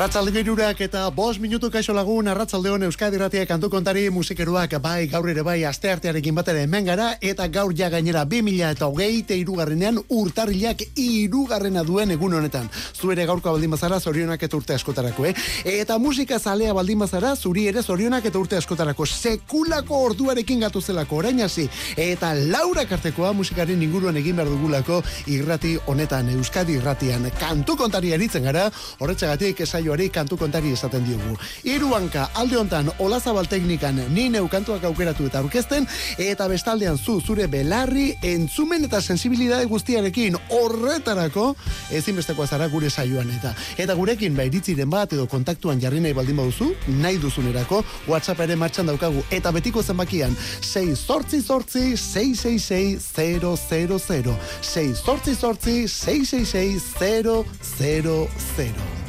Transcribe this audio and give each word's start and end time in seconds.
Arratzalde 0.00 0.32
girurak 0.32 0.78
eta 0.80 1.02
bos 1.12 1.34
minutu 1.36 1.68
kaixo 1.68 1.92
lagun 1.92 2.28
Arratzalde 2.32 2.70
hon 2.72 2.86
Euskadi 2.86 3.18
Ratia 3.20 3.44
kantu 3.44 3.68
kontari 3.68 4.06
musikeruak 4.08 4.78
bai 4.80 5.06
gaur 5.12 5.26
ere 5.28 5.42
bai 5.44 5.58
aste 5.68 5.90
artearekin 5.92 6.34
batera 6.34 6.62
hemen 6.64 6.86
gara 6.86 7.08
eta 7.20 7.44
gaur 7.52 7.74
ja 7.76 7.90
gainera 7.92 8.22
2000 8.24 8.70
eta 8.70 8.86
hogeite 8.86 9.36
irugarrenean 9.36 9.98
urtarrilak 10.08 10.80
irugarrena 10.96 11.82
duen 11.84 12.14
egun 12.14 12.32
honetan. 12.32 12.70
Zuere 12.96 13.26
gaurko 13.28 13.52
baldin 13.52 13.74
bazara 13.76 13.98
zorionak 14.00 14.42
eta 14.42 14.56
urte 14.56 14.72
askotarako, 14.78 15.26
eh? 15.26 15.34
Eta 15.66 15.98
musika 15.98 16.38
zalea 16.38 16.72
baldin 16.72 17.04
bazara 17.04 17.34
zuri 17.36 17.66
ere 17.68 17.82
zorionak 17.82 18.24
eta 18.24 18.38
urte 18.40 18.56
askotarako 18.56 19.04
sekulako 19.04 20.00
orduarekin 20.06 20.64
gatu 20.64 20.80
zelako 20.80 21.20
orain 21.20 21.44
hasi 21.44 21.68
eta 21.98 22.32
Laura 22.40 22.86
Kartekoa 22.86 23.34
musikaren 23.34 23.82
inguruan 23.82 24.16
egin 24.16 24.40
behar 24.40 24.48
dugulako 24.48 25.02
irrati 25.26 25.76
honetan 25.84 26.32
Euskadi 26.38 26.80
Irratian 26.80 27.30
kantu 27.38 27.76
kontari 27.76 28.16
aritzen 28.16 28.48
gara 28.48 28.70
horretzagatik 28.98 29.60
esan 29.68 29.89
saioari 29.90 30.08
kantu 30.10 30.36
kontari 30.36 30.70
esaten 30.72 31.04
diogu. 31.04 31.36
Hiru 31.64 31.94
hanka 31.94 32.28
alde 32.34 32.56
hontan 32.56 32.90
Olazabal 32.98 33.46
teknikan 33.46 33.98
ni 34.14 34.28
neu 34.28 34.48
aukeratu 34.48 35.26
eta 35.26 35.38
aurkezten 35.38 35.86
eta 36.18 36.48
bestaldean 36.48 36.98
zu 36.98 37.20
zure 37.20 37.46
belarri 37.46 38.14
entzumen 38.22 38.84
eta 38.84 39.00
sensibilitate 39.00 39.66
guztiarekin 39.66 40.36
horretarako 40.50 41.56
ezinbestekoa 41.90 42.46
zara 42.46 42.68
gure 42.68 42.90
saioan 42.90 43.30
eta. 43.30 43.54
Eta 43.78 43.94
gurekin 43.94 44.36
ba 44.36 44.44
iritziren 44.44 44.90
bat 44.90 45.12
edo 45.12 45.26
kontaktuan 45.26 45.80
jarri 45.80 46.00
nahi 46.00 46.12
baldin 46.14 46.36
baduzu 46.36 46.74
nahi 46.88 47.18
duzunerako 47.18 47.84
WhatsApp 48.06 48.40
ere 48.40 48.56
martxan 48.56 48.86
daukagu. 48.86 49.24
Eta 49.30 49.50
betiko 49.52 49.82
zenbakian 49.82 50.36
6 50.60 50.96
sortzi 50.96 51.42
sortzi 51.42 51.96
666 51.96 53.10
000 53.16 54.38
6 54.62 54.94
sortzi 55.04 55.34
sortzi 55.34 55.88
666 55.88 57.44
000 57.78 58.99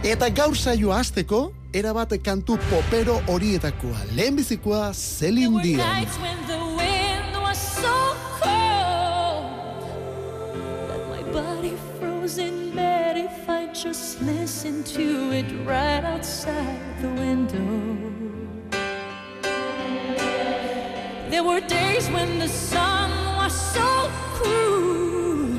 Eta 0.00 0.30
gaur 0.32 0.54
saio 0.56 0.94
hasteko 0.96 1.52
era 1.76 1.90
bat 1.92 2.14
kantu 2.24 2.54
popero 2.70 3.18
horietakoa. 3.28 3.98
Lehen 4.16 4.36
bizikoa 4.36 4.94
Celine 4.94 5.60
Dion. 5.62 5.80
In 12.38 12.70
bed 12.76 13.16
if 13.16 13.48
I 13.48 13.66
just 13.74 14.22
listen 14.22 14.84
to 14.84 15.32
it 15.32 15.46
right 15.66 16.04
outside 16.04 16.78
the 17.02 17.08
window. 17.08 17.98
There 21.28 21.42
were 21.42 21.60
days 21.60 22.08
when 22.10 22.38
the 22.38 22.46
sun 22.48 23.10
was 23.36 23.52
so 23.74 24.08
cruel, 24.38 25.58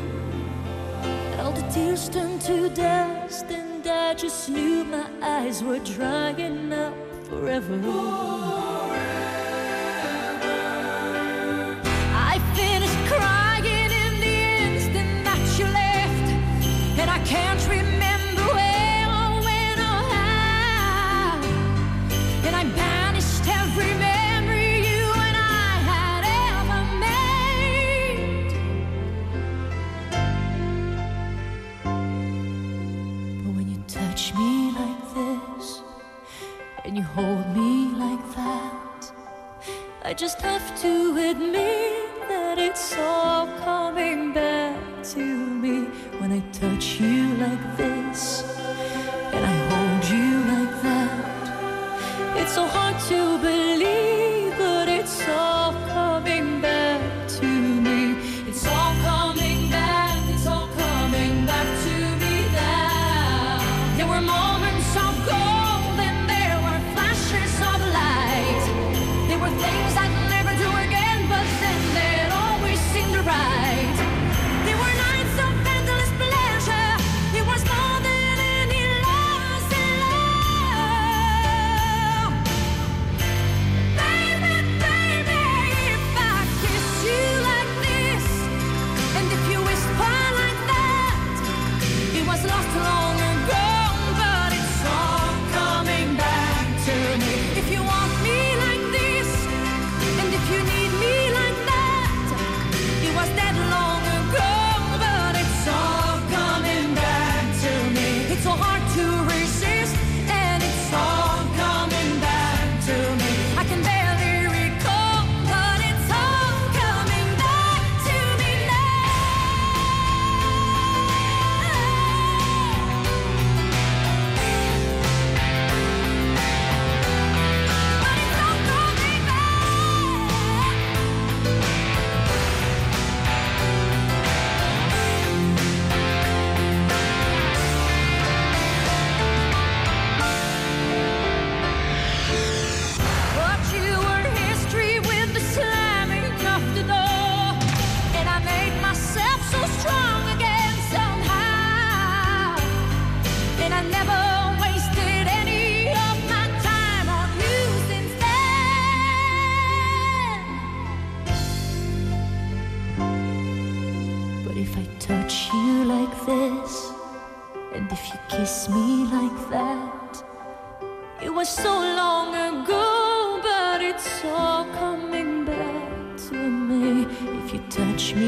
all 1.42 1.52
the 1.52 1.68
tears 1.74 2.08
turned 2.08 2.40
to 2.48 2.70
dust 2.70 3.21
and 3.84 3.92
I 3.92 4.14
just 4.14 4.50
knew 4.50 4.84
my 4.84 5.06
eyes 5.22 5.64
were 5.64 5.80
drying 5.80 6.72
up 6.74 6.94
forever. 7.28 7.80
forever. 7.80 7.92
I 12.14 12.40
finished 12.56 13.00
crying 13.12 13.92
in 14.06 14.14
the 14.20 14.38
instant 14.66 15.24
that 15.24 15.42
you 15.58 15.66
left, 15.66 17.00
and 17.00 17.10
I 17.10 17.20
can't 17.26 17.68
you 37.02 37.08
hold 37.08 37.48
me 37.56 37.88
like 37.96 38.36
that, 38.36 39.12
I 40.04 40.14
just 40.14 40.40
have 40.42 40.68
to 40.82 41.18
admit 41.30 42.28
that 42.30 42.60
it's 42.60 42.96
all 42.98 43.48
coming 43.60 44.34
back 44.34 44.78
to 45.14 45.26
me 45.64 45.86
when 46.20 46.32
I 46.32 46.42
touch 46.52 47.00
you 47.00 47.24
like 47.46 47.66
this 47.78 48.44
and 49.34 49.44
I 49.54 49.56
hold 49.72 50.04
you 50.16 50.32
like 50.54 50.76
that. 50.84 52.38
It's 52.40 52.54
so 52.54 52.66
hard 52.68 53.00
to 53.10 53.38
believe, 53.40 53.61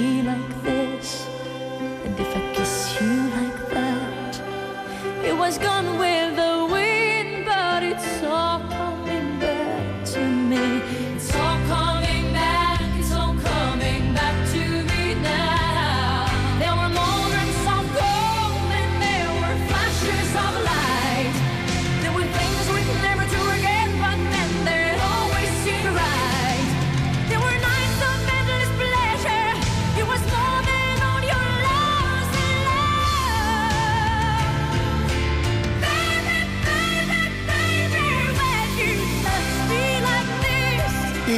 me 0.04 0.22
like 0.22 0.64
this, 0.64 1.28
and 2.04 2.20
if 2.20 2.36
I 2.36 2.43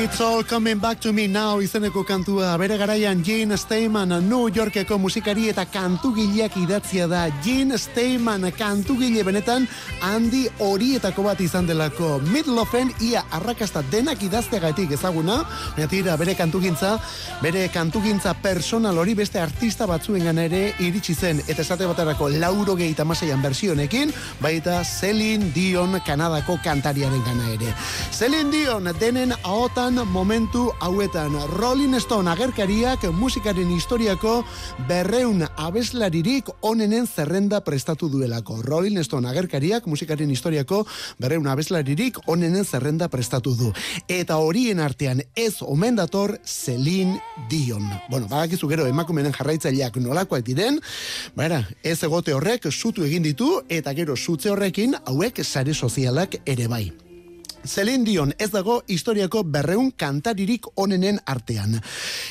It's 0.05 0.21
all 0.21 0.43
coming 0.43 0.77
back 0.77 0.99
to 1.01 1.11
me 1.11 1.25
now. 1.25 1.57
Izeneko 1.57 2.03
kantua 2.05 2.51
bere 2.61 2.77
garaian 2.77 3.23
Gene 3.25 3.57
Steinman 3.57 4.11
New 4.29 4.51
Yorkeko 4.53 4.99
musikari 5.01 5.47
eta 5.49 5.63
kantugileak 5.65 6.53
idatzia 6.61 7.07
da. 7.09 7.23
Gene 7.41 7.73
Steinman 7.77 8.45
kantugile 8.53 9.23
benetan 9.25 9.65
handi 10.05 10.43
horietako 10.61 11.23
bat 11.25 11.41
izan 11.41 11.65
delako. 11.65 12.19
Midlofen 12.29 12.91
ia 13.01 13.23
arrakasta 13.31 13.81
denak 13.89 14.21
idazteagatik 14.21 14.91
ezaguna. 14.91 15.39
Baina 15.75 16.17
bere 16.21 16.35
kantugintza 16.35 16.99
bere 17.41 17.67
kantugintza 17.73 18.35
personal 18.43 18.99
hori 18.99 19.15
beste 19.15 19.41
artista 19.41 19.87
batzuengan 19.87 20.37
ere 20.37 20.75
iritsi 20.85 21.15
zen. 21.15 21.41
Eta 21.47 21.63
esate 21.63 21.87
baterako 21.87 22.29
lauro 22.29 22.75
gehi 22.75 22.93
tamaseian 22.93 23.41
versionekin 23.41 24.13
baita 24.39 24.83
Celine 24.83 25.49
Dion 25.55 25.99
Kanadako 26.05 26.59
kantariaren 26.63 27.25
gana 27.25 27.49
ere. 27.57 27.73
Celine 28.11 28.51
Dion 28.51 28.93
denen 28.99 29.33
ahotan 29.41 29.94
momentu 30.03 30.71
hauetan 30.81 31.31
Rolling 31.55 31.95
Stone 32.01 32.29
agerkariak 32.31 33.03
musikaren 33.15 33.69
historiako 33.71 34.43
berreun 34.89 35.45
abeslaririk 35.55 36.49
onenen 36.61 37.07
zerrenda 37.07 37.61
prestatu 37.63 38.09
duelako. 38.09 38.61
Rolling 38.65 39.03
Stone 39.03 39.29
agerkariak 39.29 39.85
musikaren 39.87 40.29
historiako 40.29 40.81
berreun 41.21 41.47
abeslaririk 41.47 42.17
onenen 42.27 42.65
zerrenda 42.65 43.07
prestatu 43.07 43.55
du. 43.55 43.71
Eta 44.07 44.37
horien 44.37 44.79
artean 44.79 45.21
ez 45.35 45.61
omen 45.61 45.95
dator 45.95 46.39
Celine 46.43 47.21
Dion. 47.49 47.87
Bueno, 48.09 48.27
bagakizu 48.27 48.67
gero 48.67 48.89
emakumenen 48.89 49.33
jarraitzaileak 49.37 50.01
nolakoak 50.01 50.43
diren, 50.43 50.81
baina 51.35 51.63
ez 51.83 52.01
egote 52.03 52.33
horrek 52.33 52.71
sutu 52.71 53.05
egin 53.05 53.23
ditu 53.23 53.61
eta 53.69 53.93
gero 53.93 54.15
sutze 54.15 54.49
horrekin 54.51 54.97
hauek 55.05 55.43
sare 55.45 55.73
sozialak 55.73 56.41
ere 56.45 56.67
bai. 56.67 57.04
Celine 57.65 58.05
Dion 58.05 58.33
ez 58.37 58.51
dago 58.51 58.83
historiako 58.87 59.43
berreun 59.43 59.91
kantaririk 59.91 60.67
onenen 60.75 61.19
artean. 61.25 61.79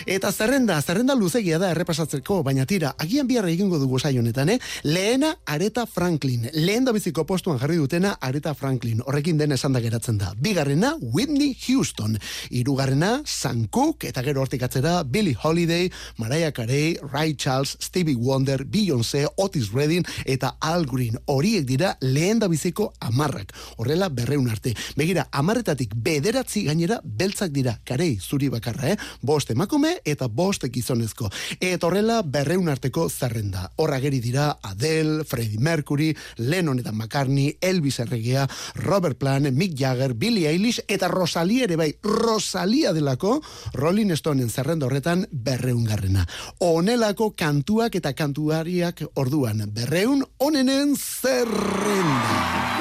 Eta 0.06 0.30
zerrenda, 0.32 0.80
zerrenda 0.82 1.14
luzegia 1.14 1.58
da 1.58 1.70
errepasatzeko, 1.74 2.42
baina 2.46 2.66
tira, 2.66 2.94
agian 2.98 3.26
biarra 3.26 3.50
egingo 3.50 3.78
dugu 3.78 3.98
saio 3.98 4.22
honetan, 4.22 4.54
eh? 4.54 4.58
Lehena 4.84 5.34
Areta 5.46 5.86
Franklin. 5.86 6.48
Lehen 6.52 6.84
da 6.84 6.92
biziko 6.92 7.24
postuan 7.26 7.58
jarri 7.58 7.76
dutena 7.76 8.14
Areta 8.20 8.54
Franklin. 8.54 9.02
Horrekin 9.04 9.38
den 9.38 9.52
esan 9.52 9.74
da 9.74 9.82
geratzen 9.84 10.18
da. 10.18 10.32
Bigarrena 10.38 10.94
Whitney 11.00 11.56
Houston. 11.66 12.18
Hirugarrena 12.50 13.22
Sam 13.24 13.66
Cooke 13.68 14.08
eta 14.08 14.22
gero 14.22 14.42
hortik 14.44 14.62
atzera 14.62 15.02
Billie 15.04 15.36
Holiday, 15.42 15.90
Mariah 16.18 16.52
Carey, 16.52 16.98
Ray 17.12 17.34
Charles, 17.34 17.76
Stevie 17.80 18.16
Wonder, 18.16 18.64
Beyoncé, 18.64 19.26
Otis 19.36 19.72
Redding 19.72 20.06
eta 20.24 20.56
Al 20.60 20.86
Green. 20.86 21.18
Horiek 21.26 21.66
dira 21.66 21.96
lehen 22.00 22.38
da 22.38 22.48
biziko 22.48 22.92
amarrak. 23.00 23.54
Horrela 23.76 24.08
berreun 24.08 24.48
arte. 24.50 24.74
Begira, 24.96 25.23
amarretatik 25.32 25.94
bederatzi 25.94 26.64
gainera 26.68 27.00
beltzak 27.04 27.52
dira, 27.54 27.78
karei 27.84 28.18
zuri 28.20 28.48
bakarra, 28.52 28.90
eh? 28.92 28.96
Bost 29.22 29.50
emakume 29.50 29.98
eta 30.04 30.28
bost 30.28 30.64
gizonezko. 30.72 31.30
Eta 31.60 31.86
horrela 31.86 32.22
berreun 32.22 32.68
arteko 32.68 33.08
zerrenda. 33.08 33.70
Horra 33.76 34.00
geri 34.00 34.20
dira 34.20 34.58
Adele, 34.62 35.24
Freddie 35.24 35.60
Mercury, 35.60 36.14
Lennon 36.38 36.78
eta 36.78 36.92
McCartney, 36.92 37.56
Elvis 37.60 38.00
Erregea, 38.00 38.48
Robert 38.76 39.18
Plant, 39.18 39.50
Mick 39.52 39.76
Jagger, 39.78 40.14
Billie 40.14 40.48
Eilish 40.48 40.80
eta 40.88 41.08
Rosalia 41.08 41.64
ere 41.64 41.76
bai, 41.76 41.90
Rosalia 42.02 42.92
delako 42.92 43.40
Rolling 43.74 44.14
Stoneen 44.16 44.50
zerrenda 44.50 44.86
horretan 44.86 45.26
berreun 45.30 45.84
garrena. 45.84 46.26
Onelako 46.64 47.32
kantuak 47.38 47.94
eta 48.00 48.14
kantuariak 48.14 49.04
orduan 49.14 49.64
berreun 49.74 50.24
onenen 50.38 50.96
zerrenda. 50.96 52.73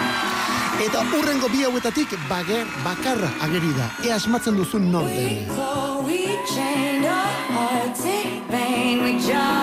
Eta 0.81 1.03
urrengo 1.17 1.49
bi 1.53 1.63
hauetatik 1.63 2.15
bager 2.29 2.65
bakarra 2.83 3.29
ageri 3.45 3.73
da. 3.77 3.91
E 4.01 4.11
asmatzen 4.11 4.57
duzun 4.57 4.89
norden. 4.91 5.45
Never 9.33 9.62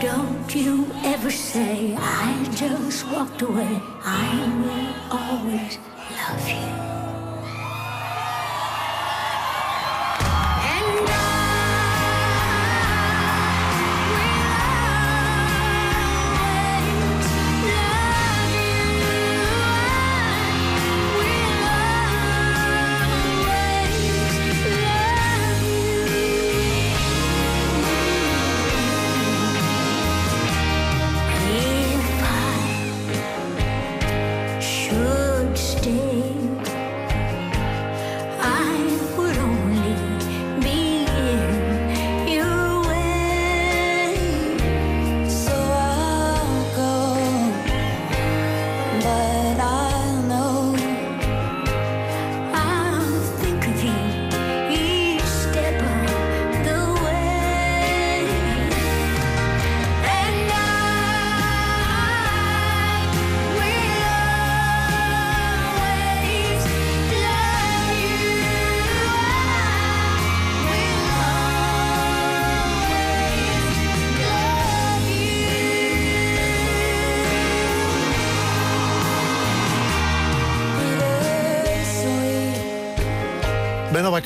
Don't 0.00 0.54
you 0.54 0.86
ever 1.04 1.30
say 1.30 1.96
I 1.98 2.46
just 2.54 3.10
walked 3.10 3.40
away. 3.40 3.80
I 4.04 4.28
will 4.60 5.18
always 5.18 5.78
love 6.12 6.48
you. 6.48 6.95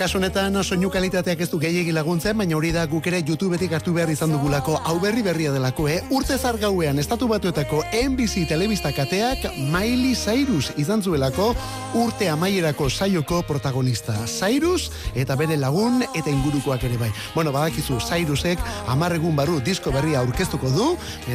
Bakas 0.00 0.16
honetan 0.16 0.54
soinu 0.64 0.88
kalitateak 0.88 1.42
ez 1.45 1.50
du 1.52 1.59
gehiegi 1.61 1.92
laguntzen, 1.92 2.33
baina 2.40 2.57
hori 2.57 2.71
da 2.73 2.87
guk 2.88 3.04
ere 3.11 3.19
YouTubetik 3.21 3.75
hartu 3.76 3.92
behar 3.92 4.09
izan 4.09 4.30
dugulako 4.33 4.78
hau 4.88 4.95
berri 5.02 5.21
berria 5.21 5.50
delako, 5.52 5.90
eh? 5.92 5.99
Urte 6.16 6.38
zargauean 6.38 6.97
estatu 7.02 7.26
batuetako 7.28 7.83
NBC 7.92 8.47
telebista 8.49 8.95
kateak 8.97 9.45
Miley 9.59 10.14
Cyrus 10.16 10.71
izan 10.80 11.02
zuelako 11.04 11.50
urte 12.00 12.30
amaierako 12.33 12.88
saioko 12.88 13.42
protagonista. 13.45 14.14
Cyrus 14.25 14.88
eta 15.12 15.37
bere 15.37 15.59
lagun 15.61 16.00
eta 16.14 16.33
ingurukoak 16.33 16.88
ere 16.88 16.97
bai. 16.97 17.11
Bueno, 17.35 17.52
badakizu 17.52 18.00
Cyrusek 18.00 18.64
amarregun 18.88 19.37
barru 19.37 19.59
disko 19.61 19.92
berria 19.92 20.25
aurkeztuko 20.25 20.73
du, 20.73 20.88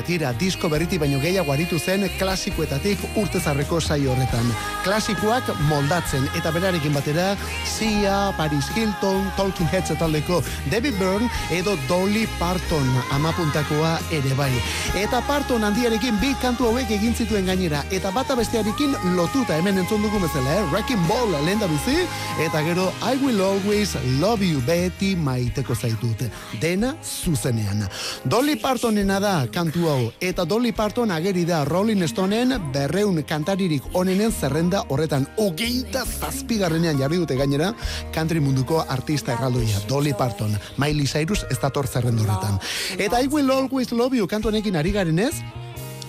tira 0.10 0.34
disko 0.42 0.74
berriti 0.74 0.98
baino 0.98 1.22
gehiago 1.22 1.54
aritu 1.54 1.78
zen 1.78 2.08
klasikoetatik 2.18 3.06
urte 3.14 3.38
zarreko 3.40 3.78
saio 3.80 4.16
horretan. 4.16 4.50
Klasikoak 4.90 5.54
moldatzen 5.70 6.26
eta 6.34 6.50
berarekin 6.50 6.98
batera 6.98 7.36
Sia, 7.70 8.34
Paris 8.38 8.55
Hilton, 8.76 9.32
Talking 9.38 9.70
Heads 9.70 9.92
etaldeko 9.92 10.42
David 10.72 10.98
Byrne 11.00 11.30
edo 11.52 11.76
Dolly 11.90 12.28
Parton 12.40 12.88
amapuntakoa 13.16 13.98
ere 14.12 14.34
bai. 14.38 14.52
Eta 14.96 15.22
Parton 15.28 15.64
handiarekin 15.64 16.20
bi 16.22 16.34
kantu 16.42 16.70
hauek 16.70 16.92
egin 16.98 17.16
zituen 17.16 17.46
gainera 17.46 17.84
eta 17.92 18.12
bata 18.16 18.36
bestearekin 18.40 18.96
lotuta 19.16 19.58
hemen 19.58 19.80
entzun 19.84 20.04
dugu 20.04 20.20
bezala, 20.24 20.60
eh? 20.60 20.66
Wrecking 20.72 21.08
Ball 21.10 21.36
lehen 21.46 21.60
da 21.60 21.68
bizi 21.72 22.06
eta 22.44 22.64
gero 22.66 22.92
I 23.02 23.18
Will 23.24 23.42
Always 23.42 23.96
Love 24.20 24.46
You 24.46 24.62
beti 24.66 25.16
maiteko 25.16 25.76
zaitut. 25.76 26.26
Dena 26.62 26.96
zuzenean. 27.04 27.86
Dolly 28.24 28.56
Partonena 28.56 29.20
da 29.20 29.36
kantu 29.52 29.90
hau 29.90 30.12
eta 30.22 30.46
Dolly 30.46 30.72
Parton 30.72 31.12
ageri 31.12 31.46
da 31.46 31.64
Rolling 31.66 32.06
Stoneen 32.08 32.56
berreun 32.74 33.22
kantaririk 33.28 33.84
onenen 33.94 34.32
zerrenda 34.32 34.84
horretan 34.90 35.28
ogeita 35.42 36.06
zazpigarrenean 36.06 37.00
jarri 37.00 37.18
dute 37.22 37.36
gainera 37.36 37.74
country 38.14 38.40
munduko 38.46 38.84
artista 38.88 39.34
erraldoia, 39.34 39.82
Dolly 39.90 40.14
Parton. 40.14 40.54
Miley 40.78 41.08
Cyrus 41.10 41.46
ez 41.50 41.60
dator 41.62 41.88
zerrendorretan. 41.88 42.60
Eta 42.98 43.22
I 43.22 43.28
Will 43.28 43.52
Always 43.52 43.92
Love 43.92 44.18
You 44.18 44.30
kantu 44.30 44.54
honekin 44.54 44.78
ari 44.78 44.94
garen 44.96 45.20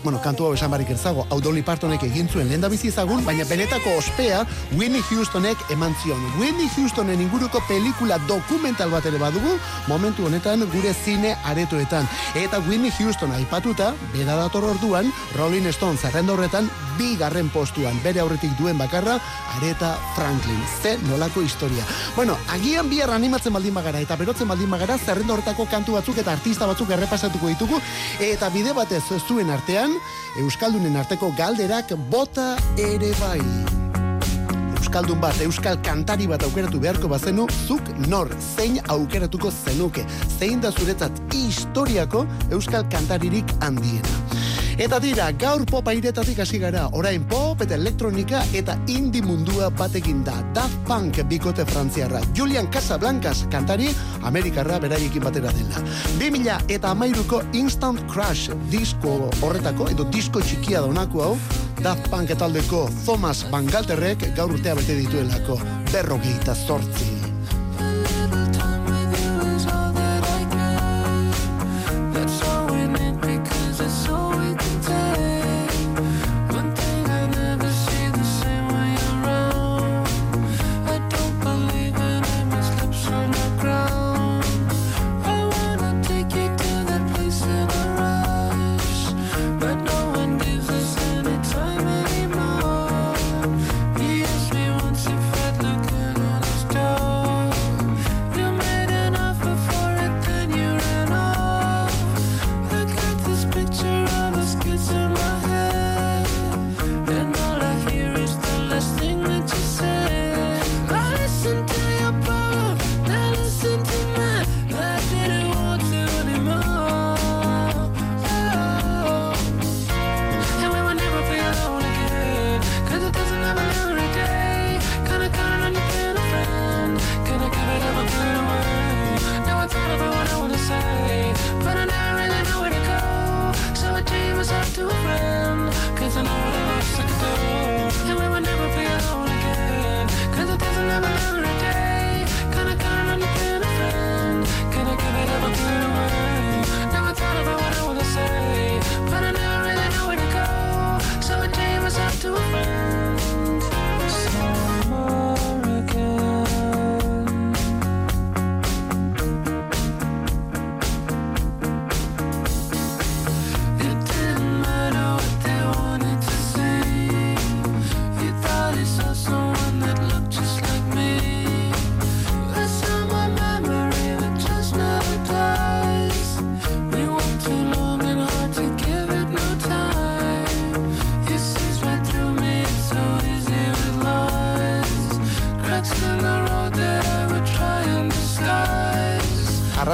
bueno, 0.02 0.20
kantu 0.22 0.46
hau 0.46 0.54
esan 0.54 0.70
barik 0.70 0.90
erzago, 0.90 1.26
hau 1.30 1.40
Dolly 1.40 1.62
Partonek 1.62 2.02
egin 2.06 2.28
zuen 2.28 2.48
lehen 2.48 2.64
bizi 2.70 2.88
ezagun, 2.88 3.24
baina 3.24 3.44
benetako 3.44 3.96
ospea 3.98 4.44
Winnie 4.78 5.02
Houstonek 5.10 5.58
eman 5.70 5.94
zion. 6.02 6.22
Winnie 6.40 6.70
Houstonen 6.76 7.20
inguruko 7.20 7.60
pelikula 7.68 8.18
dokumental 8.26 8.90
bat 8.90 9.06
ere 9.06 9.18
badugu, 9.18 9.58
momentu 9.88 10.26
honetan 10.26 10.66
gure 10.72 10.94
zine 10.94 11.36
aretoetan. 11.44 12.08
Eta 12.34 12.58
Winnie 12.68 12.92
Houston 12.98 13.32
aipatuta, 13.32 13.94
bera 14.12 14.36
dator 14.36 14.64
orduan, 14.64 15.12
Rolling 15.36 15.70
Stone 15.72 15.98
zerrenda 15.98 16.32
horretan, 16.34 16.70
bigarren 16.98 17.48
postuan, 17.52 17.98
bere 18.02 18.20
aurretik 18.20 18.56
duen 18.58 18.78
bakarra, 18.78 19.18
Areta 19.56 19.94
Franklin. 20.14 20.60
Ze 20.82 20.96
nolako 21.08 21.42
historia. 21.42 21.84
Bueno, 22.16 22.36
agian 22.52 22.88
bihar 22.90 23.10
animatzen 23.10 23.52
baldin 23.52 23.74
bagara, 23.74 24.00
eta 24.00 24.16
berotzen 24.16 24.48
baldin 24.48 24.70
bagara, 24.70 24.98
zerrenda 24.98 25.34
horretako 25.34 25.68
kantu 25.70 25.96
batzuk 25.98 26.18
eta 26.18 26.32
artista 26.32 26.66
batzuk 26.66 26.90
errepasatuko 26.90 27.48
ditugu, 27.52 27.80
eta 28.20 28.48
bide 28.50 28.72
batez 28.76 29.02
zuen 29.28 29.50
artean, 29.50 29.85
Euskaldunen 30.42 30.96
arteko 30.96 31.32
galderak 31.38 31.92
bota 32.10 32.54
ere 32.78 33.12
bai. 33.20 33.40
Euskaldun 34.76 35.18
bat, 35.20 35.38
Euskal 35.42 35.80
kantari 35.84 36.28
bat 36.30 36.44
aukeratu 36.46 36.78
beharko 36.80 37.08
bazenu, 37.10 37.46
zuk 37.66 37.88
nor, 38.06 38.30
zein 38.56 38.78
aukeratuko 38.92 39.50
zenuke. 39.50 40.04
Zein 40.38 40.62
da 40.62 40.70
zuretzat 40.72 41.18
historiako 41.34 42.26
Euskal 42.54 42.86
kantaririk 42.92 43.50
handiena. 43.60 44.14
Eta 44.76 44.98
dira, 45.00 45.30
gaur 45.40 45.62
popa 45.64 45.94
iretatik 45.96 46.42
hasi 46.44 46.58
gara, 46.60 46.82
orain 46.92 47.22
pop 47.24 47.62
eta 47.64 47.78
elektronika 47.78 48.42
eta 48.52 48.74
indie 48.92 49.24
mundua 49.24 49.70
batekin 49.72 50.20
da. 50.24 50.34
Daft 50.52 50.76
Punk 50.84 51.22
bikote 51.30 51.64
frantziarra. 51.64 52.20
Julian 52.36 52.68
Casablancas 52.68 53.46
kantari, 53.50 53.88
Amerikarra 54.28 54.76
beraiekin 54.82 55.24
batera 55.24 55.54
dela. 55.56 55.80
2000 56.20 56.76
eta 56.76 56.92
amairuko 56.92 57.40
Instant 57.56 58.04
Crush 58.12 58.52
disko 58.70 59.30
horretako, 59.40 59.88
edo 59.96 60.04
disko 60.12 60.44
txikia 60.44 60.84
donako 60.84 61.24
hau, 61.24 61.34
Daft 61.80 62.10
Punk 62.12 62.36
etaldeko 62.36 62.86
Thomas 63.04 63.46
Van 63.50 63.64
Galterrek 63.72 64.28
gaur 64.36 64.52
urtea 64.52 64.76
bete 64.76 65.00
dituelako. 65.00 65.56
Berrogeita 65.92 66.52
zortzi. 66.54 67.15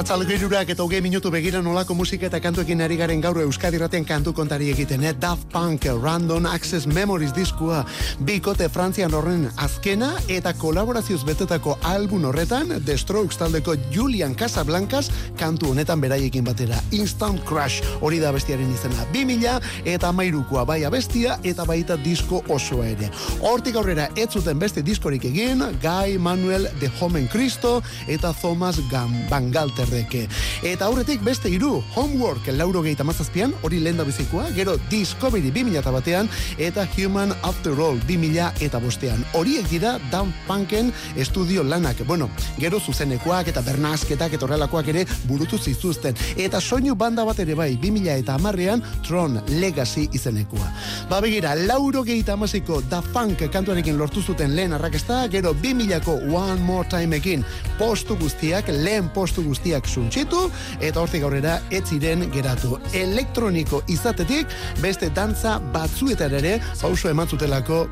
Arratzaleko 0.03 0.33
irurak 0.35 0.67
eta 0.73 0.83
hogei 0.83 0.97
minutu 0.99 1.29
begira 1.31 1.61
nolako 1.63 1.95
musika 1.95 2.25
eta 2.27 2.41
kantuekin 2.43 2.81
ari 2.83 2.97
garen 2.99 3.21
gaur 3.23 3.37
Euskadi 3.39 3.77
raten 3.79 4.03
kantu 4.03 4.33
kontari 4.35 4.67
egiten, 4.67 5.03
eh? 5.07 5.13
Daft 5.15 5.45
Punk, 5.53 5.85
Random 6.03 6.43
Access 6.45 6.83
Memories 6.91 7.31
diskua, 7.31 7.85
bikote 8.19 8.67
Frantzian 8.67 9.15
horren 9.15 9.45
azkena 9.55 10.09
eta 10.27 10.51
kolaborazioz 10.59 11.21
betetako 11.23 11.77
album 11.87 12.25
horretan, 12.27 12.73
The 12.83 12.97
Strokes 12.99 13.39
taldeko 13.39 13.77
Julian 13.95 14.35
Casablancas 14.35 15.07
kantu 15.39 15.71
honetan 15.71 16.03
beraiekin 16.03 16.43
batera. 16.43 16.81
Instant 16.91 17.39
Crash, 17.47 17.79
hori 18.01 18.19
da 18.19 18.33
bestiaren 18.35 18.75
izena. 18.75 19.07
2000 19.15 19.87
eta 19.95 20.11
mairukoa 20.11 20.65
bai 20.67 20.81
bestia 20.91 21.39
eta 21.43 21.63
baita 21.63 21.95
disko 21.95 22.43
osoa 22.49 22.89
ere. 22.91 23.07
Hortik 23.39 23.79
aurrera, 23.79 24.09
ez 24.17 24.27
zuten 24.33 24.59
beste 24.59 24.83
diskorik 24.83 25.23
egin, 25.31 25.63
Guy 25.79 26.19
Manuel 26.19 26.67
de 26.81 26.91
Homen 26.99 27.31
Cristo 27.31 27.81
eta 28.05 28.33
Thomas 28.33 28.83
Van 28.91 29.49
Galter 29.49 29.92
Beatlesek. 29.93 30.29
Eta 30.63 30.87
aurretik 30.87 31.21
beste 31.23 31.49
hiru 31.51 31.81
Homework 31.95 32.47
lauro 32.57 32.81
gehieta 32.83 33.03
mazazpian, 33.03 33.53
hori 33.63 33.79
lehen 33.83 33.97
da 33.97 34.05
bizikoa, 34.07 34.49
gero 34.55 34.75
Discovery 34.89 35.51
2000 35.51 35.91
batean, 35.91 36.29
eta 36.57 36.85
Human 36.97 37.33
After 37.43 37.73
All 37.73 37.99
2000 38.07 38.63
eta 38.63 38.79
bostean. 38.79 39.23
Horiek 39.33 39.67
dira 39.69 39.97
Dan 40.11 40.33
Punken 40.47 40.91
estudio 41.15 41.63
lanak. 41.63 42.05
Bueno, 42.07 42.29
gero 42.57 42.79
zuzenekoak 42.79 43.51
eta 43.51 43.61
bernasketak 43.61 44.33
eta 44.33 44.45
horrelakoak 44.45 44.87
ere 44.93 45.05
burutu 45.27 45.57
zizuzten. 45.57 46.15
Eta 46.37 46.61
soinu 46.61 46.95
banda 46.95 47.25
bat 47.25 47.39
ere 47.39 47.55
bai, 47.55 47.75
2000 47.81 48.17
eta 48.23 48.37
amarrean 48.39 48.83
Tron 49.05 49.41
Legacy 49.59 50.07
izenekoa. 50.13 50.71
Ba 51.09 51.21
begira, 51.21 51.55
lauro 51.55 52.03
gehieta 52.03 52.33
amaziko 52.33 52.81
Da 52.89 53.01
Funk 53.01 53.45
kantuarekin 53.51 53.97
lortu 53.97 54.21
zuten 54.21 54.55
lehen 54.55 54.73
arrakesta, 54.73 55.27
gero 55.29 55.53
2000ko 55.53 56.19
One 56.33 56.61
More 56.63 56.87
Time 56.89 57.17
ekin 57.17 57.43
postu 57.77 58.15
guztiak, 58.17 58.69
lehen 58.69 59.09
postu 59.13 59.43
guztiak 59.43 59.82
suntxitu, 59.87 60.49
eta 60.79 61.01
hortik 61.01 61.23
aurrera 61.23 61.59
ez 61.71 61.83
ziren 61.89 62.25
geratu. 62.33 62.77
Elektroniko 62.93 63.83
izatetik, 63.87 64.47
beste 64.81 65.09
dantza 65.13 65.59
batzuetan 65.73 66.33
ere, 66.39 66.59
pauso 66.81 67.09
eman 67.09 67.27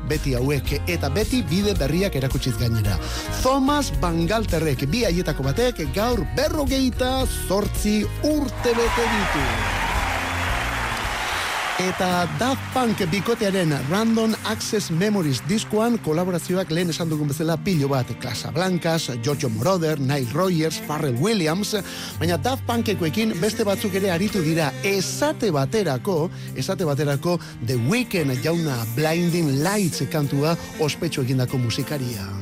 beti 0.08 0.34
hauek, 0.34 0.80
eta 0.86 1.08
beti 1.08 1.42
bide 1.42 1.74
berriak 1.74 2.16
erakutsiz 2.16 2.56
gainera. 2.58 2.98
Thomas 3.42 3.92
Bangalterrek 4.00 4.86
bi 4.90 5.04
haietako 5.04 5.42
batek 5.42 5.86
gaur 5.94 6.24
berrogeita 6.36 7.26
zortzi 7.48 8.02
urte 8.22 8.74
bete 8.74 9.08
ditu. 9.14 9.81
Eta 11.80 12.28
Daft 12.38 12.60
Punk 12.74 13.00
bikotearen 13.08 13.72
Random 13.88 14.34
Access 14.44 14.90
Memories 14.90 15.40
diskoan 15.48 15.96
kolaborazioak 16.04 16.70
lehen 16.70 16.92
esan 16.92 17.08
dugun 17.08 17.30
bezala 17.32 17.56
pilo 17.56 17.88
bat. 17.88 18.10
Casablancas, 18.20 19.08
Giorgio 19.24 19.48
Moroder, 19.48 20.00
Nile 20.00 20.28
Rogers, 20.34 20.82
Pharrell 20.86 21.16
Williams, 21.16 21.72
baina 22.20 22.36
Daft 22.36 22.66
Punkekoekin 22.68 23.32
beste 23.40 23.64
batzuk 23.64 23.96
ere 23.96 24.12
aritu 24.12 24.44
dira 24.44 24.68
esate 24.84 25.50
baterako, 25.50 26.28
esate 26.54 26.84
baterako 26.84 27.38
The 27.66 27.80
Weeknd 27.88 28.44
jauna 28.44 28.76
Blinding 28.94 29.62
Lights 29.64 30.04
kantua 30.12 30.56
ospetsu 30.80 31.24
egindako 31.24 31.58
musikaria. 31.58 32.41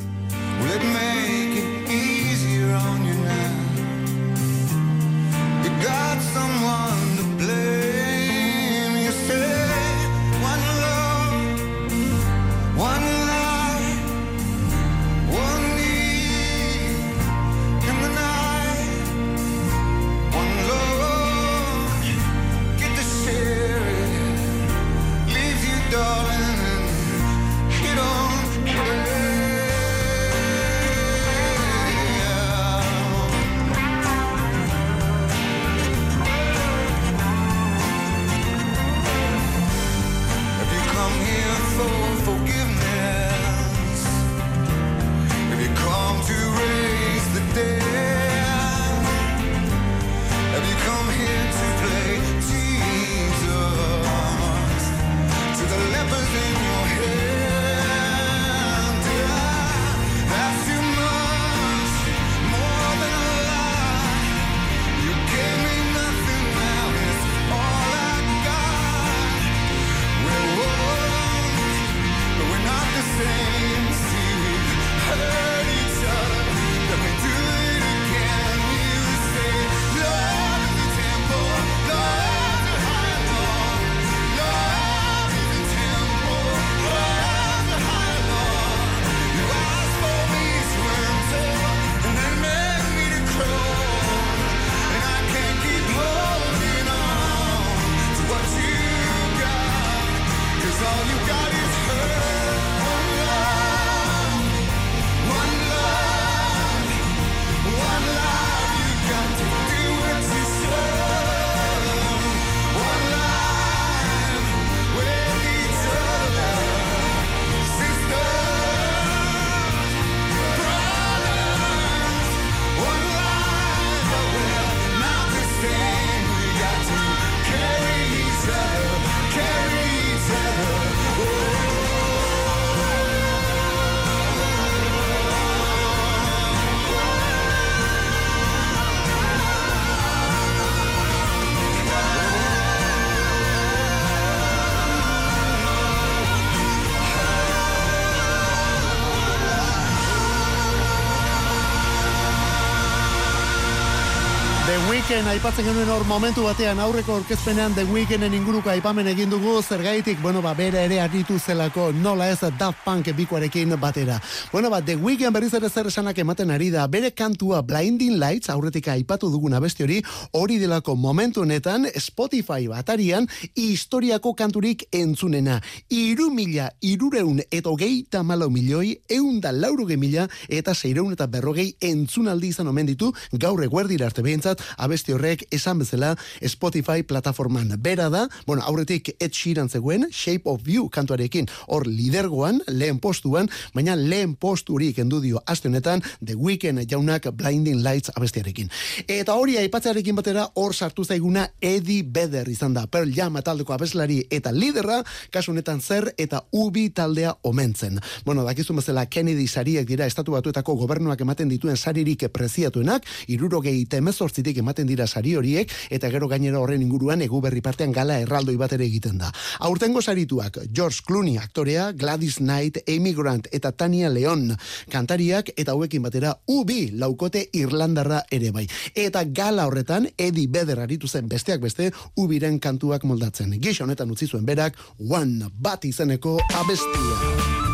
Weekend 155.11 155.27
aipatzen 155.27 155.66
genuen 155.66 155.88
hor 155.90 156.05
momentu 156.07 156.44
batean 156.46 156.79
aurreko 156.79 157.16
orkezpenean 157.18 157.73
The 157.75 157.83
Weekenden 157.90 158.31
inguruko 158.37 158.70
aipamen 158.70 159.09
egin 159.11 159.33
dugu 159.33 159.57
zergaitik, 159.59 160.20
bueno, 160.23 160.38
ba, 160.38 160.53
bere 160.55 160.85
ere 160.85 161.01
arritu 161.03 161.35
zelako 161.35 161.88
nola 161.90 162.29
ez 162.31 162.38
Daft 162.61 162.85
Punk 162.85 163.11
bikoarekin 163.18 163.75
batera. 163.81 164.20
Bueno, 164.53 164.70
ba, 164.70 164.79
The 164.81 164.94
Weekend 164.94 165.35
berriz 165.35 165.51
ere 165.59 165.68
zer 165.68 165.88
esanak 165.90 166.18
ematen 166.23 166.53
ari 166.55 166.68
da, 166.70 166.87
bere 166.87 167.11
kantua 167.11 167.62
Blinding 167.66 168.20
Lights 168.20 168.53
aurretik 168.55 168.87
aipatu 168.87 169.33
duguna 169.33 169.59
besti 169.59 169.83
hori, 169.83 169.96
hori 170.31 170.61
delako 170.62 170.94
momentu 170.94 171.42
honetan 171.42 171.88
Spotify 171.99 172.68
batarian 172.70 173.27
historiako 173.57 174.37
kanturik 174.38 174.87
entzunena. 174.92 175.59
Iru 175.90 176.31
mila, 176.31 176.68
irureun 176.81 177.42
eta 177.51 177.68
hogeita 177.73 178.23
malo 178.23 178.46
milioi, 178.49 179.01
eun 179.09 179.40
da 179.40 179.51
lauruge 179.51 179.99
mila 179.99 180.29
eta 180.46 180.70
seireun 180.70 181.18
eta 181.18 181.27
berrogei 181.27 181.75
entzunaldi 181.81 182.55
izan 182.55 182.70
omen 182.70 182.87
ditu 182.87 183.11
gaur 183.33 183.66
eguerdira 183.66 184.07
arte 184.07 184.23
behintzat, 184.23 184.62
abesti 185.01 185.13
horrek 185.13 185.47
esan 185.51 185.79
bezala 185.79 186.17
Spotify 186.45 187.03
plataforman. 187.03 187.73
Bera 187.81 188.11
da, 188.11 188.29
bueno, 188.47 188.63
aurretik 188.63 189.17
Ed 189.19 189.33
Sheeran 189.33 189.69
zegoen, 189.69 190.09
Shape 190.11 190.43
of 190.45 190.67
You 190.69 190.89
kantuarekin, 190.91 191.49
hor 191.69 191.87
lidergoan, 191.87 192.61
lehen 192.69 192.99
postuan, 193.01 193.49
baina 193.75 193.97
lehen 193.97 194.35
posturik 194.37 194.99
endu 194.99 195.21
dio 195.21 195.41
aste 195.47 195.69
honetan, 195.69 196.03
The 196.25 196.35
Weekend 196.35 196.85
jaunak 196.91 197.31
Blinding 197.33 197.83
Lights 197.83 198.13
abestiarekin. 198.15 198.69
Eta 199.09 199.35
hori 199.35 199.57
aipatzearekin 199.59 200.17
batera, 200.17 200.49
hor 200.55 200.75
sartu 200.75 201.05
zaiguna 201.05 201.49
Eddie 201.61 202.05
Vedder 202.05 202.49
izan 202.49 202.75
da, 202.75 202.87
Pearl 202.87 203.15
Jam 203.15 203.41
taldeko 203.41 203.73
abeslari 203.73 204.21
eta 204.31 204.53
liderra, 204.53 205.01
kasu 205.33 205.53
honetan 205.53 205.81
zer 205.81 206.11
eta 206.19 206.43
ubi 206.53 206.91
taldea 206.91 207.37
omentzen. 207.43 208.01
Bueno, 208.27 208.45
dakizun 208.45 208.77
bezala 208.77 209.07
Kennedy 209.07 209.47
sariek 209.49 209.89
dira 209.89 210.07
estatu 210.07 210.37
batuetako 210.37 210.77
gobernuak 210.83 211.21
ematen 211.21 211.49
dituen 211.49 211.77
saririk 211.77 212.27
preziatuenak, 212.29 213.07
irurogei 213.29 213.79
temezortzitik 213.89 214.61
ematen 214.61 214.89
dira 214.90 215.07
sari 215.07 215.37
horiek, 215.38 215.70
eta 215.90 216.11
gero 216.11 216.29
gainera 216.29 216.61
horren 216.61 216.83
inguruan 216.83 217.22
egu 217.22 217.40
berri 217.44 217.62
partean 217.64 217.94
gala 217.94 218.18
erraldoi 218.20 218.57
bat 218.61 218.74
ere 218.76 218.87
egiten 218.88 219.18
da. 219.22 219.31
Aurtengo 219.66 220.03
sarituak, 220.03 220.59
George 220.72 221.05
Clooney 221.07 221.38
aktorea, 221.38 221.90
Gladys 221.92 222.40
Knight, 222.40 222.83
Amy 222.88 223.14
Grant 223.14 223.48
eta 223.53 223.72
Tania 223.72 224.11
Leon 224.11 224.50
kantariak, 224.90 225.53
eta 225.57 225.76
hauekin 225.76 226.03
batera 226.03 226.35
ubi 226.50 226.90
laukote 226.98 227.46
Irlandarra 227.57 228.24
ere 228.31 228.50
bai. 228.55 228.66
Eta 228.94 229.24
gala 229.24 229.66
horretan, 229.70 230.09
Eddie 230.18 230.50
Vedder 230.50 230.83
aritu 230.83 231.09
zen 231.09 231.29
besteak 231.31 231.62
beste, 231.62 231.90
ubiren 232.16 232.59
kantuak 232.61 233.05
moldatzen. 233.05 233.57
Gix 233.61 233.81
honetan 233.81 234.11
utzi 234.11 234.29
zuen 234.29 234.46
berak, 234.46 234.79
One 234.98 235.50
Bat 235.61 235.85
izeneko 235.85 236.38
abestia. 236.55 237.69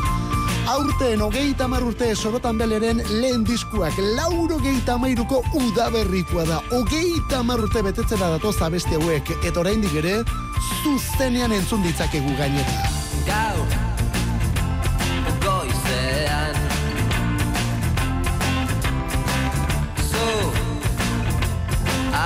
Aurten 0.66 1.20
hogeita 1.22 1.68
urte 1.68 2.08
sorotan 2.16 2.58
beleren 2.58 2.98
lehen 3.20 3.44
diskuak 3.46 3.94
lauro 4.16 4.58
geita 4.58 4.96
mairuko 4.98 5.44
udaberrikoa 5.54 6.44
da. 6.44 6.60
Hogeita 6.74 7.40
urte 7.54 7.82
betetzera 7.82 8.30
datoz 8.34 8.60
abeste 8.60 8.96
hauek, 8.96 9.30
eta 9.44 9.60
oraindik 9.60 9.94
ere, 9.94 10.24
zuzenean 10.82 11.52
entzun 11.52 11.82
ditzakegu 11.82 12.34
gainera. 12.36 12.90
Gau, 13.26 13.58
goizean, 15.46 16.56
zu, 20.10 20.50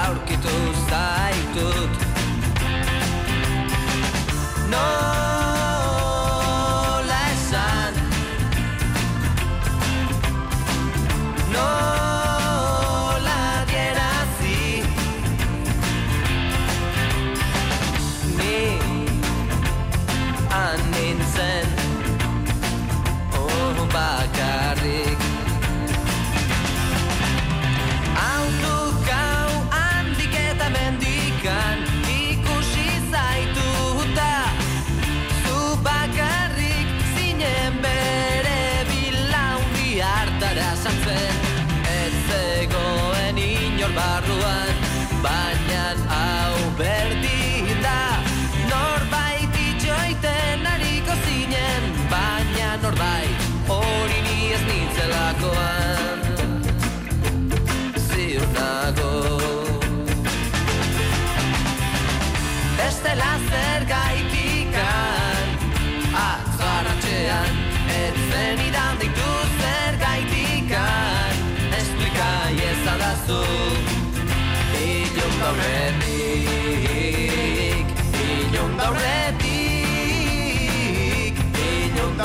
aurkitu 0.01 0.57
zaitut, 0.89 1.93
no, 4.71 5.30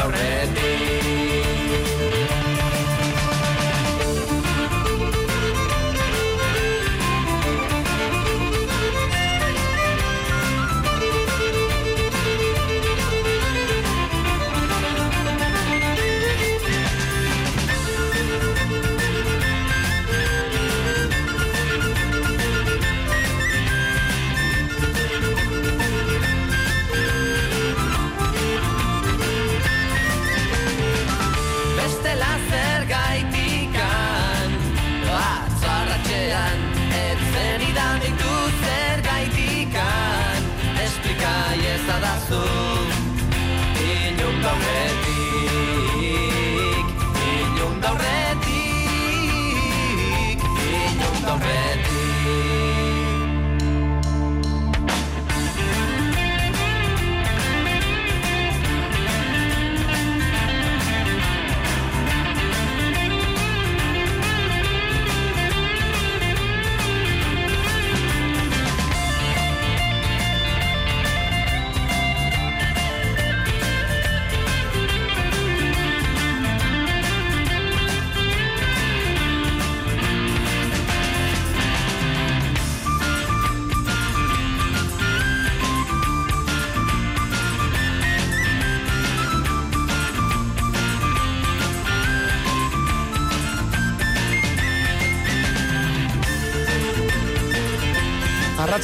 Inon 0.06 0.85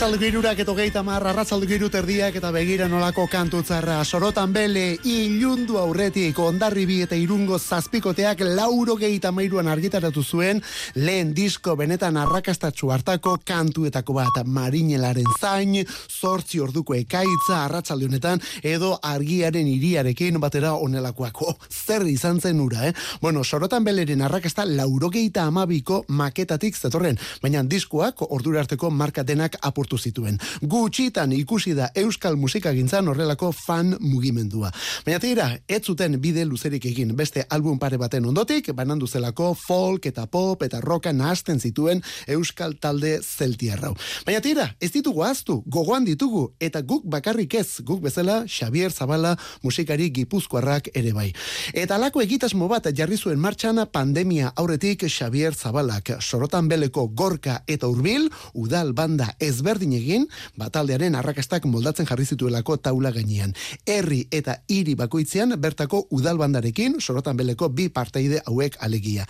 daurretik 0.01 0.11
Arratzaldu 0.11 0.25
girurak 0.25 0.59
eto 0.63 0.73
geita 0.73 1.01
marra, 1.05 1.29
arratzaldu 1.29 1.67
girut 1.69 1.93
erdiak 1.93 2.33
eta 2.39 2.49
begira 2.51 2.87
nolako 2.89 3.27
kantutzarra. 3.29 3.99
Sorotan 4.03 4.49
bele, 4.51 4.97
ilundu 5.05 5.75
aurretik, 5.77 6.39
ondarri 6.41 6.87
bi 6.89 6.95
eta 7.03 7.13
irungo 7.13 7.59
zazpikoteak 7.59 8.41
lauro 8.41 8.95
geita 8.97 9.29
mairuan 9.31 9.69
argitaratu 9.69 10.23
zuen, 10.23 10.57
lehen 10.95 11.35
disko 11.37 11.75
benetan 11.77 12.17
arrakastatxu 12.17 12.89
hartako 12.89 13.35
kantuetako 13.45 14.15
bat, 14.17 14.39
marinelaren 14.43 15.29
zain, 15.39 15.77
sortzi 16.09 16.57
orduko 16.59 16.97
ekaitza, 16.97 17.59
arratzaldu 17.67 18.09
honetan, 18.09 18.41
edo 18.63 18.95
argiaren 19.03 19.69
iriarekin 19.69 20.41
batera 20.41 20.73
onelakoako. 20.81 21.59
Zer 21.69 22.07
izan 22.09 22.41
zen 22.41 22.59
ura, 22.59 22.87
eh? 22.87 22.95
Bueno, 23.21 23.43
sorotan 23.43 23.85
beleren 23.85 24.25
arrakasta 24.25 24.65
lauro 24.65 25.13
geita 25.13 25.45
amabiko 25.45 26.01
maketatik 26.09 26.75
zetorren, 26.75 27.21
baina 27.41 27.61
diskoak 27.61 28.25
ordura 28.31 28.65
arteko 28.65 28.89
markatenak 28.89 29.61
apurtu 29.61 29.90
zituen. 29.97 30.39
Gutxitan 30.61 31.31
ikusi 31.31 31.73
da 31.73 31.89
euskal 31.95 32.35
musika 32.37 32.73
gintzan 32.73 33.07
horrelako 33.07 33.51
fan 33.51 33.95
mugimendua. 33.99 34.71
Baina 35.05 35.19
tira, 35.19 35.47
ez 35.67 35.81
zuten 35.85 36.19
bide 36.21 36.45
luzerik 36.45 36.85
egin 36.85 37.15
beste 37.15 37.45
album 37.49 37.79
pare 37.79 37.97
baten 37.97 38.25
ondotik, 38.25 38.71
banandu 38.75 39.07
zelako 39.07 39.53
folk 39.55 40.05
eta 40.05 40.27
pop 40.27 40.63
eta 40.63 40.79
rocka 40.81 41.13
nahazten 41.13 41.59
zituen 41.59 42.01
euskal 42.27 42.75
talde 42.79 43.19
zeltiarrau. 43.21 43.95
Baina 44.25 44.41
tira, 44.41 44.67
ez 44.79 44.91
ditugu 44.91 45.23
aztu, 45.23 45.61
gogoan 45.65 46.05
ditugu, 46.05 46.51
eta 46.59 46.81
guk 46.81 47.05
bakarrik 47.05 47.53
ez, 47.59 47.81
guk 47.85 48.01
bezala 48.01 48.43
Xavier 48.47 48.91
Zabala 48.91 49.35
musikari 49.63 50.09
gipuzkoarrak 50.13 50.91
ere 50.95 51.13
bai. 51.13 51.29
Eta 51.73 51.95
alako 51.95 52.21
egitasmo 52.21 52.67
bat 52.71 52.87
jarri 52.95 53.17
zuen 53.17 53.39
martxana 53.39 53.85
pandemia 53.85 54.53
aurretik 54.55 55.05
Xavier 55.07 55.55
Zabalak, 55.55 56.15
sorotan 56.21 56.67
beleko 56.71 57.07
gorka 57.07 57.61
eta 57.67 57.89
urbil, 57.91 58.29
udal 58.53 58.93
banda 58.93 59.31
ezber 59.39 59.80
berdin 59.81 59.97
egin, 59.97 60.27
bataldearen 60.57 61.15
arrakastak 61.17 61.65
moldatzen 61.65 62.05
jarri 62.05 62.25
zituelako 62.25 62.77
taula 62.77 63.11
gainean. 63.11 63.53
Herri 63.87 64.27
eta 64.31 64.59
hiri 64.69 64.93
bakoitzean 64.95 65.55
bertako 65.57 66.05
udalbandarekin, 66.11 66.99
sorotan 67.01 67.37
beleko 67.37 67.69
bi 67.69 67.89
parteide 67.89 68.41
hauek 68.45 68.77
alegia. 68.79 69.25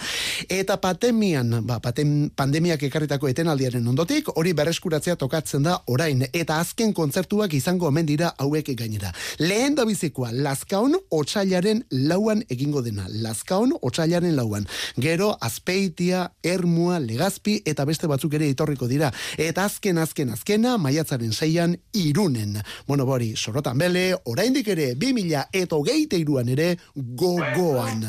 Eta 0.49 0.77
patemian, 0.81 1.61
ba, 1.65 1.79
patem, 1.79 2.29
pandemiak 2.35 2.83
ekarritako 2.83 3.29
etenaldiaren 3.31 3.87
ondotik, 3.87 4.27
hori 4.35 4.53
berreskuratzea 4.53 5.15
tokatzen 5.15 5.63
da 5.63 5.77
orain, 5.87 6.25
eta 6.33 6.59
azken 6.59 6.93
kontzertuak 6.93 7.53
izango 7.53 7.87
omen 7.87 8.05
dira 8.05 8.33
hauek 8.37 8.73
gainera. 8.75 9.13
Lehen 9.39 9.75
da 9.75 9.85
bizikoa, 9.85 10.31
Lazkaon 10.33 10.97
otxailaren 11.09 11.85
lauan 11.91 12.43
egingo 12.49 12.81
dena. 12.81 13.07
Lazkaon 13.07 13.77
otxailaren 13.81 14.35
lauan. 14.35 14.67
Gero, 14.99 15.31
azpeitia, 15.39 16.27
ermua, 16.43 16.99
legazpi, 16.99 17.61
eta 17.65 17.85
beste 17.85 18.09
batzuk 18.11 18.33
ere 18.35 18.49
etorriko 18.51 18.89
dira. 18.91 19.11
Eta 19.37 19.65
azken, 19.69 20.01
azken, 20.01 20.31
azkena, 20.41 20.77
maiatzaren 20.77 21.31
zeian, 21.31 21.75
irunen. 21.93 22.57
Bueno, 22.87 23.05
bori, 23.05 23.35
sorotan 23.35 23.77
bele, 23.77 24.15
oraindik 24.25 24.67
ere, 24.73 24.95
2000 24.95 25.45
eta 25.53 25.75
hogeite 25.77 26.17
iruan 26.17 26.49
ere, 26.49 26.77
gogoan. 26.95 28.07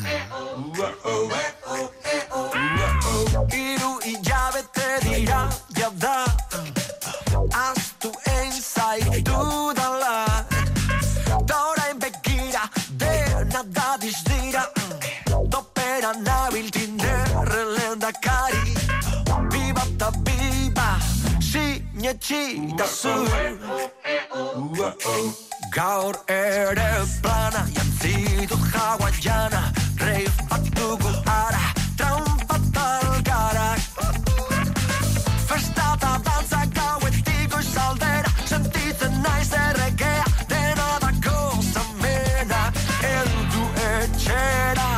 Sinetxita 22.23 22.87
zu 22.87 23.09
Gaur 25.71 26.15
ere 26.27 27.05
plana, 27.21 27.65
jantzitut 27.73 28.59
hawaiana 28.73 29.71
Reif 29.97 30.35
bat 30.49 30.65
dugu 30.75 31.11
ara, 31.25 31.73
trampa 31.97 32.57
talgarak 32.75 33.79
Festa 35.47 35.95
eta 35.95 36.11
dantza 36.25 36.61
gauetik 36.73 37.51
goizaldera 37.51 38.29
Sentitzen 38.45 39.21
naiz 39.21 39.51
erregea, 39.53 40.25
dena 40.47 40.99
dako 41.01 41.39
zamena 41.73 42.71
Eldu 43.01 43.65
etxera. 43.89 44.91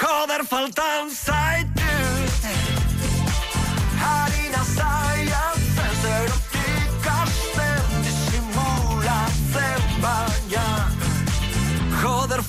Joder, 0.00 0.42
faltan 0.48 1.10
zaitut 1.10 1.73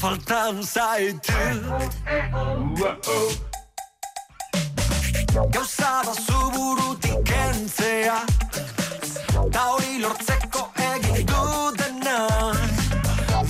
faltan 0.05 0.63
zaitut 0.63 1.93
Gauza 5.53 5.93
da 6.05 6.13
zuburutik 6.25 7.23
kentzea. 7.29 8.19
Ta 9.51 9.63
hori 9.71 9.97
lortzeko 10.03 10.63
egin 10.93 11.25
dudena. 11.31 12.19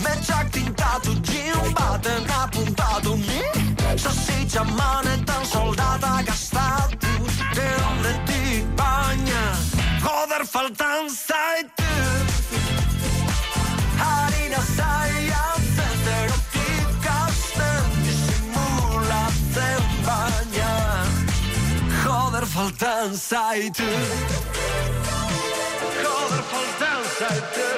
Metxak 0.04 0.48
tintatu 0.56 1.12
jin 1.28 1.74
baten 1.78 2.24
apuntatu. 2.42 3.18
Ni 3.28 3.44
Sasi 4.04 4.48
txamanetan 4.48 5.46
soldata 5.52 6.14
gastatu 6.28 6.95
faltan 23.06 23.14
zaitu 23.14 23.84
Joder 26.02 26.44
faltan 26.50 27.04
zaitu 27.20 27.75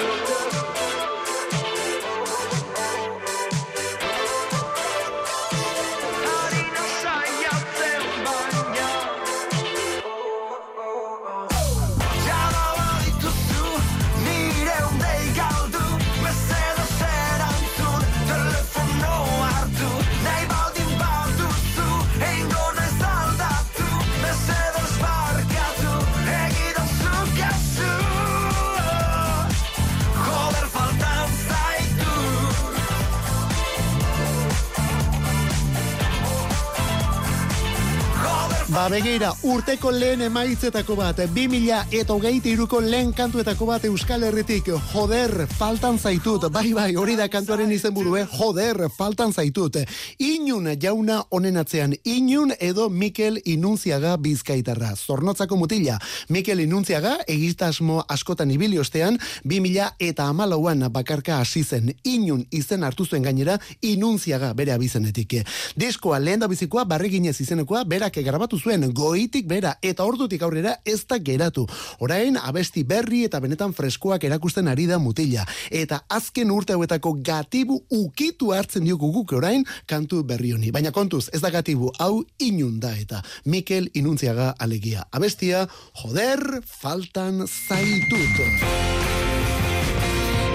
Ba 38.77 38.91
begira, 38.93 39.31
urteko 39.41 39.89
lehen 39.89 40.21
emaitzetako 40.21 40.93
bat, 40.99 41.17
2000 41.33 41.95
eta 41.97 42.13
hogeite 42.13 42.51
iruko 42.53 42.77
lehen 42.77 43.09
kantuetako 43.17 43.65
bat 43.65 43.85
Euskal 43.89 44.21
Herritik, 44.27 44.67
joder, 44.91 45.31
faltan 45.49 45.95
zaitut, 45.97 46.43
bai 46.53 46.75
bai, 46.77 46.91
hori 46.93 47.15
da 47.17 47.25
kantuaren 47.25 47.73
izen 47.73 47.95
burue, 47.95 48.21
joder, 48.35 48.83
faltan 48.93 49.33
zaitut. 49.33 49.79
Inun 50.21 50.69
jauna 50.77 51.23
honen 51.33 51.57
atzean, 51.57 51.95
inun 52.05 52.53
edo 52.59 52.85
Mikel 52.93 53.39
Inunziaga 53.49 54.11
bizkaitarra. 54.21 54.91
Zornotzako 54.93 55.57
mutila, 55.57 55.97
Mikel 56.29 56.61
Inunziaga 56.61 57.15
egitasmo 57.25 58.03
askotan 58.07 58.53
ibili 58.53 58.77
ostean, 58.77 59.17
2000 59.41 59.89
eta 60.11 60.29
amalauan 60.29 60.85
bakarka 60.93 61.39
hasi 61.39 61.63
zen, 61.63 61.95
inun 62.03 62.45
izen 62.51 62.85
hartu 62.85 63.09
zuen 63.09 63.25
gainera, 63.25 63.57
Inunziaga 63.81 64.53
bere 64.53 64.77
abizenetik. 64.77 65.39
Diskoa 65.73 66.21
lehen 66.21 66.45
da 66.45 66.53
bizikoa, 66.53 66.85
barreginez 66.85 67.39
izenekoa, 67.41 67.83
berak 67.89 68.21
grabatu 68.21 68.66
zuen 68.67 68.83
goitik 68.91 69.47
bera 69.47 69.77
eta 69.85 70.03
ordutik 70.03 70.41
aurrera 70.43 70.73
ez 70.83 70.99
da 71.07 71.17
geratu. 71.23 71.63
Orain 72.03 72.35
abesti 72.37 72.83
berri 72.83 73.23
eta 73.23 73.39
benetan 73.39 73.71
freskoak 73.73 74.25
erakusten 74.27 74.67
ari 74.67 74.87
da 74.89 74.99
mutila. 74.99 75.45
Eta 75.71 76.01
azken 76.11 76.51
urte 76.51 76.75
hauetako 76.75 77.13
gatibu 77.23 77.79
ukitu 77.95 78.51
hartzen 78.51 78.83
diogu 78.83 79.11
guk 79.15 79.37
orain 79.39 79.63
kantu 79.87 80.23
berri 80.27 80.51
honi. 80.51 80.71
Baina 80.75 80.91
kontuz, 80.91 81.29
ez 81.31 81.41
da 81.41 81.51
gatibu, 81.53 81.93
hau 81.99 82.25
inun 82.43 82.79
da 82.83 82.91
eta 82.97 83.23
Mikel 83.45 83.87
Inuntziaga 83.93 84.53
alegia. 84.59 85.07
Abestia, 85.11 85.67
joder, 86.03 86.61
faltan 86.67 87.45
zaitut. 87.47 88.65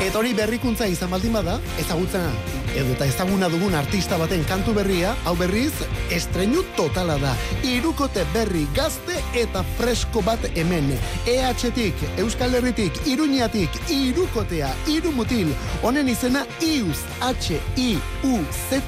Eta 0.03 0.19
hori 0.19 0.35
berrikuntza 0.37 0.91
izan 0.91 1.15
baldin 1.15 1.33
bada, 1.33 1.61
ezagutzen 1.81 2.62
edo 2.77 2.93
eta 2.95 3.07
ezaguna 3.07 3.49
dugun 3.53 3.75
artista 3.75 4.19
baten 4.21 4.45
kantu 4.49 4.75
berria, 4.77 5.15
hau 5.25 5.35
berriz, 5.37 5.73
estreinu 6.11 6.63
totala 6.77 7.17
da. 7.23 7.35
Irukote 7.67 8.25
berri 8.35 8.67
gazte 8.77 9.19
eta 9.39 9.65
fresko 9.79 10.23
bat 10.27 10.43
hemen. 10.55 10.93
EH-tik, 11.27 11.95
Euskal 12.23 12.55
Herritik, 12.59 12.93
Iruñatik, 13.07 13.71
Irukotea, 13.93 14.71
Irumutil, 14.89 15.53
honen 15.83 16.09
izena 16.09 16.47
IUZ, 16.61 17.05
H-I-U-Z-Z, 17.21 18.81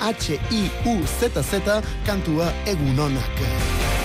H-I-U-Z-Z, 0.00 1.80
kantua 2.06 2.52
egunonak. 2.66 3.99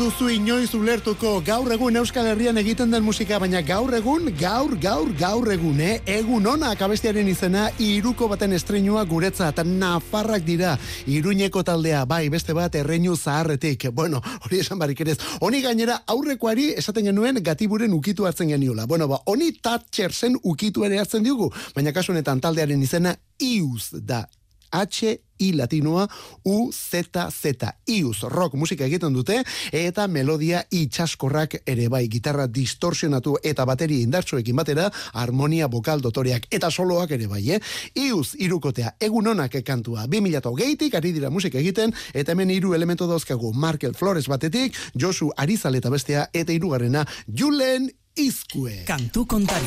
Duzu 0.00 0.30
inoiz 0.32 0.70
ulertuko 0.72 1.42
gaur 1.44 1.68
egun 1.74 1.98
Euskal 2.00 2.24
Herrian 2.30 2.56
egiten 2.56 2.88
den 2.92 3.02
musika, 3.04 3.36
baina 3.42 3.60
gaur 3.60 3.92
egun, 3.92 4.30
gaur, 4.40 4.72
gaur, 4.80 5.10
gaur 5.18 5.50
egun, 5.52 5.76
eh? 5.84 5.98
Egun 6.08 6.46
onak 6.48 6.80
abestiaren 6.86 7.28
izena, 7.28 7.66
iruko 7.84 8.30
baten 8.30 8.56
estrenua 8.56 9.02
guretzat, 9.10 9.60
nafarrak 9.66 10.46
dira, 10.46 10.78
iruñeko 11.04 11.60
taldea, 11.68 12.06
bai, 12.08 12.22
beste 12.32 12.56
bat, 12.56 12.80
erreinu 12.80 13.12
zaharretik. 13.16 13.90
Bueno, 13.92 14.22
hori 14.46 14.62
esan 14.64 14.80
barik 14.80 15.04
ez. 15.04 15.18
Honi 15.44 15.60
gainera, 15.60 16.00
aurrekoari 16.08 16.70
esaten 16.80 17.10
genuen 17.12 17.42
gatiburen 17.44 17.92
ukitu 17.92 18.24
hartzen 18.24 18.48
geniola. 18.48 18.86
Bueno, 18.86 19.08
ba, 19.08 19.20
honi 19.26 19.52
tatxer 19.60 20.16
zen 20.16 20.40
ukitu 20.42 20.88
ere 20.88 21.02
hartzen 21.02 21.26
diugu, 21.28 21.52
baina 21.76 21.92
kasu 21.92 22.14
honetan 22.14 22.40
taldearen 22.40 22.88
izena, 22.88 23.18
iuz 23.36 23.90
da, 24.00 24.24
H 24.72 25.18
I 25.40 25.52
latinoa 25.56 26.06
U 26.44 26.70
Z 26.72 27.02
Z. 27.30 27.70
Ius 27.88 28.22
rock 28.28 28.54
musika 28.54 28.84
egiten 28.84 29.14
dute 29.14 29.40
eta 29.72 30.06
melodia 30.08 30.62
itxaskorrak 30.70 31.60
ere 31.66 31.88
bai 31.88 32.06
gitarra 32.08 32.46
distorsionatu 32.46 33.36
eta 33.42 33.64
bateria 33.66 34.04
indartsuekin 34.04 34.56
batera 34.56 34.90
harmonia 35.12 35.68
bokal 35.68 36.00
dotoreak 36.00 36.46
eta 36.50 36.70
soloak 36.70 37.10
ere 37.16 37.26
bai 37.26 37.42
eh? 37.56 37.60
Ius 37.94 38.34
irukotea 38.38 38.94
egun 39.00 39.32
onak 39.34 39.58
kantua 39.64 40.06
2008tik 40.06 40.96
ari 40.96 41.12
dira 41.16 41.30
musika 41.30 41.58
egiten 41.58 41.94
eta 42.14 42.32
hemen 42.32 42.50
hiru 42.50 42.74
elementu 42.74 43.08
dauzkagu. 43.10 43.52
Markel 43.52 43.94
Flores 43.94 44.28
batetik 44.28 44.76
Josu 44.94 45.30
Arizal 45.36 45.74
eta 45.74 45.90
bestea 45.90 46.28
eta 46.32 46.52
hirugarrena 46.52 47.06
Julen 47.26 47.90
Izkue. 48.16 48.84
Kantu 48.86 49.26
kontari. 49.26 49.66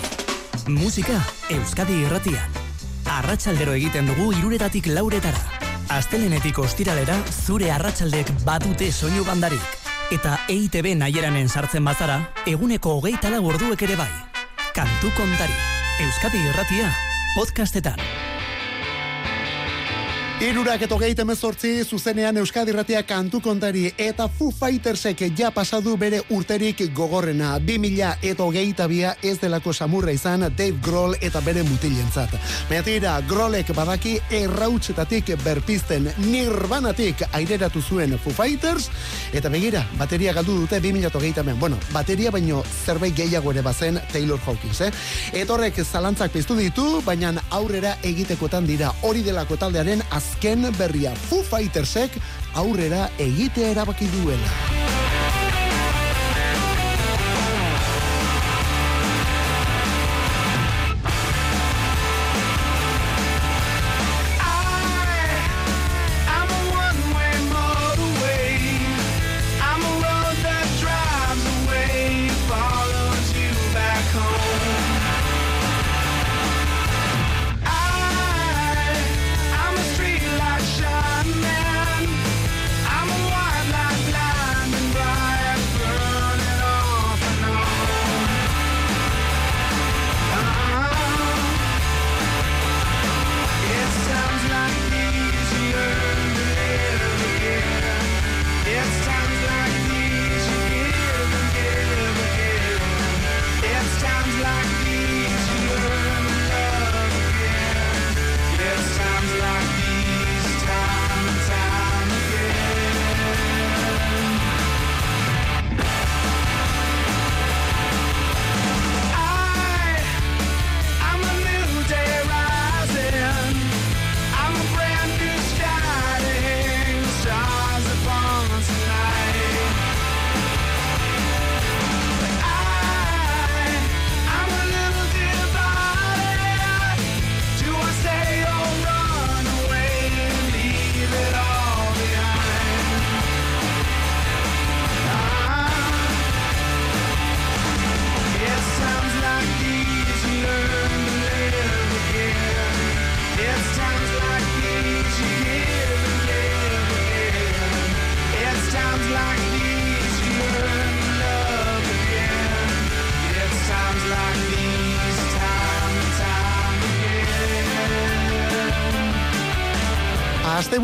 Musika 0.67 1.17
Euskadi 1.49 2.03
irratian. 2.05 2.72
Arratsaldero 3.13 3.75
egiten 3.77 4.07
dugu 4.09 4.31
iruretatik 4.33 4.87
lauretara. 4.89 5.37
Astelenetik 5.93 6.57
ostiralera 6.63 7.19
zure 7.29 7.69
arratsaldek 7.69 8.31
badute 8.47 8.89
soinu 8.91 9.21
bandarik. 9.27 9.61
Eta 10.15 10.39
EITB 10.49 10.95
naieranen 10.97 11.49
sartzen 11.49 11.85
bazara, 11.85 12.19
eguneko 12.49 12.97
hogeita 12.97 13.29
lau 13.33 13.45
orduek 13.53 13.85
ere 13.85 13.99
bai. 14.01 14.09
Kantu 14.73 15.13
kontari. 15.17 15.57
Euskadi 16.07 16.41
irratia. 16.49 16.89
Podcastetan. 17.37 18.01
Irurak 20.43 20.81
eto 20.83 20.97
gehi 20.99 21.13
temezortzi, 21.15 21.69
zuzenean 21.87 22.35
Euskadi 22.41 22.73
Ratia 22.75 22.99
kantu 23.07 23.39
kontari 23.39 23.85
eta 23.97 24.25
Foo 24.27 24.51
Fightersek 24.51 25.21
ja 25.37 25.53
pasadu 25.55 25.93
bere 25.95 26.17
urterik 26.35 26.81
gogorrena. 26.91 27.53
2000 27.63 28.09
eto 28.27 28.49
gehi 28.51 28.73
tabia 28.75 29.13
ez 29.23 29.37
delako 29.39 29.71
samurra 29.71 30.11
izan 30.11 30.41
Dave 30.41 30.75
Grohl 30.83 31.15
eta 31.21 31.39
bere 31.39 31.63
mutilentzat. 31.63 32.35
Meatira, 32.69 33.13
Grohlek 33.29 33.71
badaki 33.77 34.17
errautzetatik 34.41 35.31
berpizten 35.45 36.09
nirvanatik 36.25 37.23
aireratu 37.31 37.79
zuen 37.79 38.17
Foo 38.19 38.35
Fighters 38.35 38.89
eta 39.31 39.47
begira, 39.47 39.85
bateria 39.95 40.35
galdu 40.35 40.57
dute 40.65 40.81
2000 40.83 41.07
eto 41.07 41.23
gehi 41.23 41.55
Bueno, 41.57 41.77
bateria 41.93 42.31
baino 42.31 42.65
zerbait 42.85 43.15
gehiago 43.15 43.51
ere 43.51 43.61
bazen 43.61 44.01
Taylor 44.11 44.39
Hawkins, 44.45 44.81
eh? 44.81 44.91
Etorrek 45.31 45.79
zalantzak 45.85 46.31
piztu 46.31 46.55
ditu, 46.55 47.01
baina 47.05 47.33
aurrera 47.49 47.95
egitekotan 48.03 48.67
dira 48.67 48.91
hori 49.03 49.23
delako 49.23 49.55
taldearen 49.55 50.03
azken 50.33 50.65
berria 50.77 51.13
Foo 51.29 51.43
Fightersek 51.45 52.17
aurrera 52.57 53.09
egitea 53.21 53.69
erabaki 53.75 54.09
duela. 54.17 55.22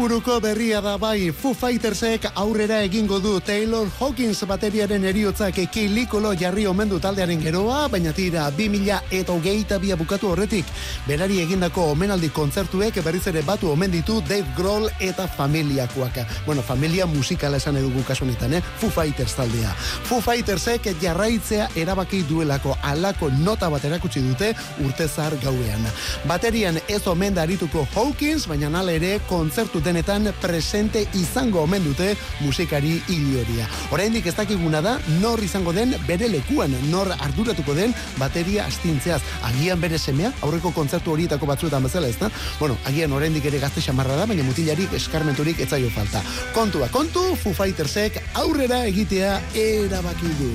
Asteburuko 0.09 0.39
berria 0.41 0.79
da 0.81 0.95
bai 0.97 1.29
Foo 1.29 1.53
Fightersek 1.53 2.23
aurrera 2.41 2.79
egingo 2.81 3.19
du 3.21 3.35
Taylor 3.45 3.85
Hawkins 3.99 4.39
bateriaren 4.49 5.03
eriotzak 5.05 5.59
ekilikolo 5.61 6.31
jarri 6.33 6.63
omendu 6.65 6.97
taldearen 6.99 7.37
geroa, 7.43 7.83
baina 7.93 8.09
tira 8.17 8.47
2000 8.49 8.97
eta 9.13 9.35
hogeita 9.35 9.77
bia 9.77 9.93
bukatu 9.99 10.31
horretik 10.31 10.65
berari 11.05 11.37
egindako 11.43 11.91
omenaldi 11.91 12.31
kontzertuek 12.33 12.97
berriz 13.05 13.27
ere 13.29 13.43
batu 13.45 13.69
omen 13.69 13.91
ditu 13.93 14.15
Dave 14.25 14.47
Grohl 14.57 14.89
eta 14.99 15.27
familiakoak. 15.27 16.17
Bueno, 16.47 16.63
familia 16.63 17.05
musikala 17.05 17.61
esan 17.61 17.77
edugu 17.77 18.01
kasu 18.07 18.25
honetan, 18.25 18.57
eh? 18.57 18.63
Foo 18.81 18.89
Fighters 18.89 19.37
taldea. 19.37 19.75
Foo 20.09 20.21
Fightersek 20.25 20.89
jarraitzea 21.03 21.69
erabaki 21.75 22.23
duelako 22.23 22.75
alako 22.81 23.29
nota 23.45 23.69
bat 23.69 23.85
erakutsi 23.85 24.25
dute 24.25 24.55
urtezar 24.87 25.37
gauean. 25.45 25.85
Baterian 26.25 26.81
ez 26.87 27.05
omen 27.05 27.37
da 27.37 27.45
arituko 27.45 27.85
Hawkins, 27.93 28.49
baina 28.49 28.73
nala 28.73 28.97
ere 28.97 29.19
kontzertu 29.29 29.85
denetan 29.99 30.33
presente 30.41 31.07
izango 31.13 31.61
omen 31.61 31.83
dute 31.83 32.15
musikari 32.39 33.01
hilioria. 33.07 33.67
Oraindik 33.91 34.25
ez 34.27 34.35
dakiguna 34.35 34.81
da 34.81 34.97
nor 35.19 35.43
izango 35.43 35.73
den 35.73 35.95
bere 36.07 36.29
lekuan, 36.29 36.71
nor 36.89 37.11
arduratuko 37.11 37.73
den 37.75 37.93
bateria 38.17 38.65
astintzeaz. 38.65 39.21
Agian 39.43 39.81
bere 39.81 39.99
semea, 39.99 40.31
aurreko 40.41 40.71
kontzertu 40.71 41.11
horietako 41.11 41.49
batzuetan 41.49 41.83
bezala 41.83 42.07
ez 42.07 42.17
da? 42.19 42.29
Bueno, 42.59 42.77
agian 42.85 43.11
oraindik 43.11 43.45
ere 43.45 43.59
gazte 43.59 43.81
xamarra 43.81 44.15
da, 44.15 44.27
baina 44.29 44.43
mutilarik 44.47 44.93
eskarmenturik 44.95 45.59
ez 45.59 45.69
zaio 45.69 45.89
falta. 45.91 46.23
Kontua, 46.55 46.87
kontu, 46.93 47.35
Foo 47.35 47.53
Fightersek 47.53 48.21
aurrera 48.39 48.85
egitea 48.87 49.39
erabaki 49.55 50.31
du. 50.39 50.53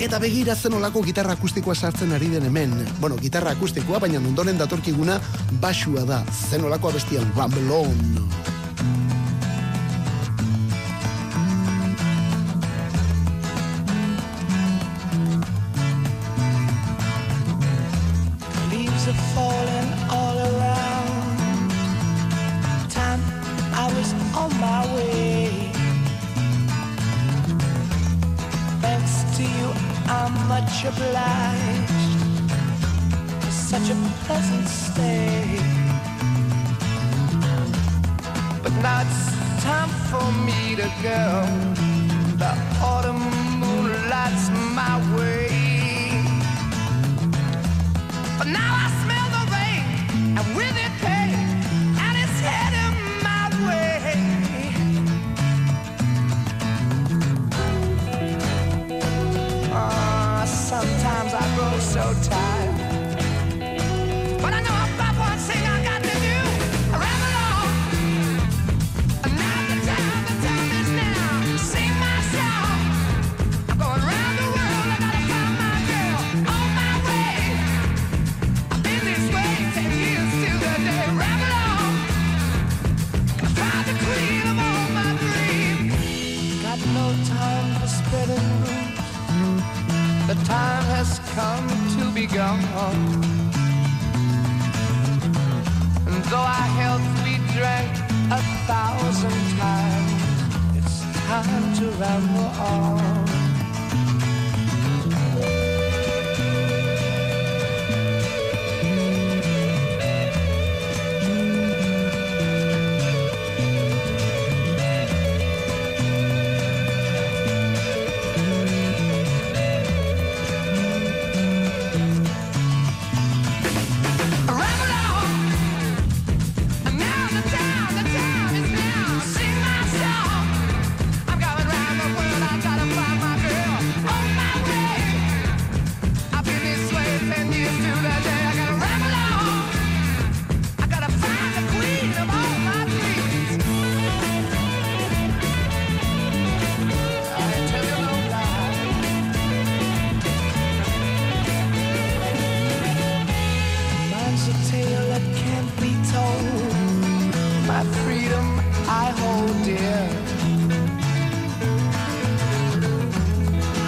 Eta 0.00 0.16
begira 0.16 0.54
zen 0.56 0.72
olako 0.78 1.02
gitarra 1.04 1.34
akustikoa 1.36 1.74
sartzen 1.74 2.14
ari 2.16 2.30
den 2.32 2.46
hemen. 2.48 2.72
Bueno, 3.02 3.18
gitarra 3.20 3.52
akustikoa, 3.52 4.00
baina 4.00 4.22
ondoren 4.24 4.56
datorkiguna 4.56 5.18
basua 5.60 6.06
da. 6.08 6.22
Zen 6.48 6.64
olako 6.64 6.88
abestian 6.88 7.28
Rumble 7.36 7.68
On. 7.82 8.59
Obliged 31.30 32.52
for 33.40 33.50
such 33.50 33.90
a 33.90 33.96
pleasant 34.24 34.68
stay. 34.68 35.58
But 38.62 38.72
now 38.82 39.02
it's 39.02 39.62
time 39.64 39.88
for 40.10 40.32
me 40.46 40.76
to 40.76 40.90
go. 41.02 41.69
So 61.90 62.14
tired. 62.22 62.59
Be 92.20 92.26
gone. 92.26 92.60
And 96.06 96.24
though 96.24 96.36
our 96.36 96.70
health 96.80 97.06
we 97.24 97.36
drank 97.56 97.92
a 98.30 98.40
thousand 98.68 99.40
times, 99.58 100.76
it's 100.76 101.00
time 101.26 101.74
to 101.76 101.86
ramble 101.92 102.50
on. 102.60 103.29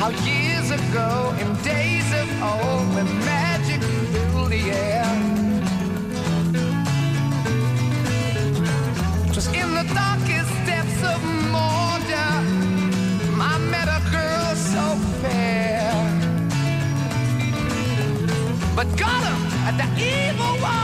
How 0.03 0.11
years 0.27 0.69
ago, 0.73 1.33
in 1.39 1.55
days 1.63 2.13
of 2.13 2.29
old, 2.43 2.93
when 2.93 3.07
magic 3.21 3.81
filled 4.11 4.51
the 4.51 4.73
air. 4.73 5.07
Just 9.31 9.55
in 9.55 9.69
the 9.79 9.85
darkest 9.95 10.53
depths 10.67 11.03
of 11.05 11.21
Mordor, 11.55 12.35
I 13.51 13.59
met 13.71 13.87
a 13.87 14.03
girl 14.11 14.57
so 14.57 14.85
fair. 15.23 15.95
But 18.75 18.89
got 18.99 19.23
him 19.23 19.43
at 19.69 19.77
the 19.79 19.89
evil 20.03 20.61
one 20.61 20.82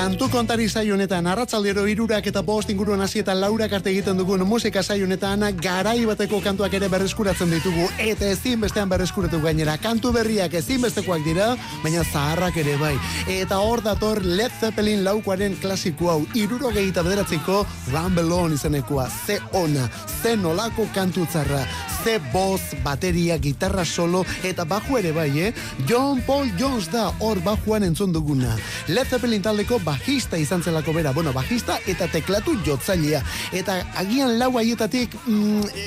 Kantu 0.00 0.30
kontari 0.32 0.64
honetan, 0.92 1.26
arratzaldero 1.26 1.82
irurak 1.86 2.26
eta 2.26 2.40
bost 2.40 2.70
inguruan 2.70 3.02
hasi 3.04 3.18
eta 3.20 3.34
laurak 3.34 3.72
arte 3.72 3.90
egiten 3.90 4.16
dugun 4.16 4.46
musika 4.48 4.80
honetan, 4.80 5.44
garai 5.60 6.06
bateko 6.06 6.40
kantuak 6.40 6.72
ere 6.72 6.88
berreskuratzen 6.88 7.50
ditugu, 7.50 7.86
eta 7.98 8.24
ezin 8.24 8.58
bestean 8.60 8.88
berreskuratu 8.88 9.42
gainera. 9.42 9.76
Kantu 9.76 10.10
berriak 10.12 10.54
ezin 10.54 10.80
bestekoak 10.80 11.22
dira, 11.22 11.54
baina 11.82 12.02
zaharrak 12.02 12.56
ere 12.56 12.78
bai. 12.78 12.96
Eta 13.28 13.58
hor 13.58 13.82
dator 13.82 14.24
Led 14.24 14.50
Zeppelin 14.58 15.04
laukoaren 15.04 15.60
klasiko 15.60 16.08
hau, 16.08 16.26
iruro 16.34 16.72
gehieta 16.72 17.02
bederatziko 17.02 17.66
Rumble 17.92 18.32
On 18.32 18.52
izanekoa, 18.54 19.06
ze 19.26 19.38
ona, 19.52 19.90
ze 20.22 20.34
nolako 20.34 20.88
kantu 20.94 21.26
tzarra, 21.26 21.60
ze 22.04 22.18
boz, 22.32 22.60
bateria, 22.82 23.38
gitarra 23.38 23.84
solo, 23.84 24.24
eta 24.42 24.64
baju 24.64 24.96
ere 24.98 25.12
bai, 25.12 25.30
eh? 25.40 25.52
John 25.88 26.22
Paul 26.26 26.48
Jones 26.58 26.88
da 26.92 27.10
hor 27.20 27.40
bajuan 27.44 27.84
entzun 27.84 28.12
duguna. 28.12 28.56
Led 28.88 29.08
Zeppelin 29.10 29.42
taldeko 29.42 29.78
bajista 29.84 30.38
izan 30.40 30.62
zelako 30.62 30.92
bera, 30.96 31.12
bueno, 31.12 31.32
bajista 31.32 31.78
eta 31.86 32.08
teklatu 32.08 32.56
jotzailea. 32.66 33.22
Eta 33.52 33.80
agian 34.00 34.38
lau 34.38 34.52
haietatik 34.58 35.14
mm, 35.26 35.64
e, 35.74 35.86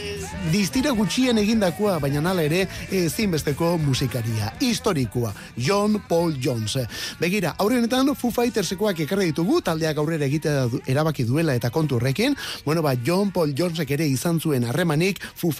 distira 0.51 0.91
gutxien 0.91 1.37
egindakoa, 1.41 1.97
baina 2.03 2.21
nala 2.21 2.43
ere 2.45 2.67
ezinbesteko 2.91 3.77
musikaria. 3.81 4.51
Historikoa, 4.61 5.33
John 5.57 6.01
Paul 6.09 6.37
Jones. 6.43 6.77
Begira, 7.19 7.55
aurre 7.57 7.79
honetan 7.81 8.13
Foo 8.15 8.31
Fightersekoak 8.31 8.99
ekarri 9.07 9.31
ditugu, 9.31 9.61
taldeak 9.61 9.97
aurrera 9.97 10.25
egitea 10.29 10.67
du- 10.69 10.81
erabaki 10.85 11.25
duela 11.25 11.55
eta 11.55 11.69
kontu 11.73 11.97
horrekin, 11.97 12.35
bueno, 12.65 12.81
ba, 12.81 12.95
John 13.05 13.31
Paul 13.31 13.53
Jonesek 13.57 13.91
ere 13.97 14.07
izan 14.07 14.39
zuen 14.39 14.63
harremanik 14.69 15.21
Foo 15.35 15.51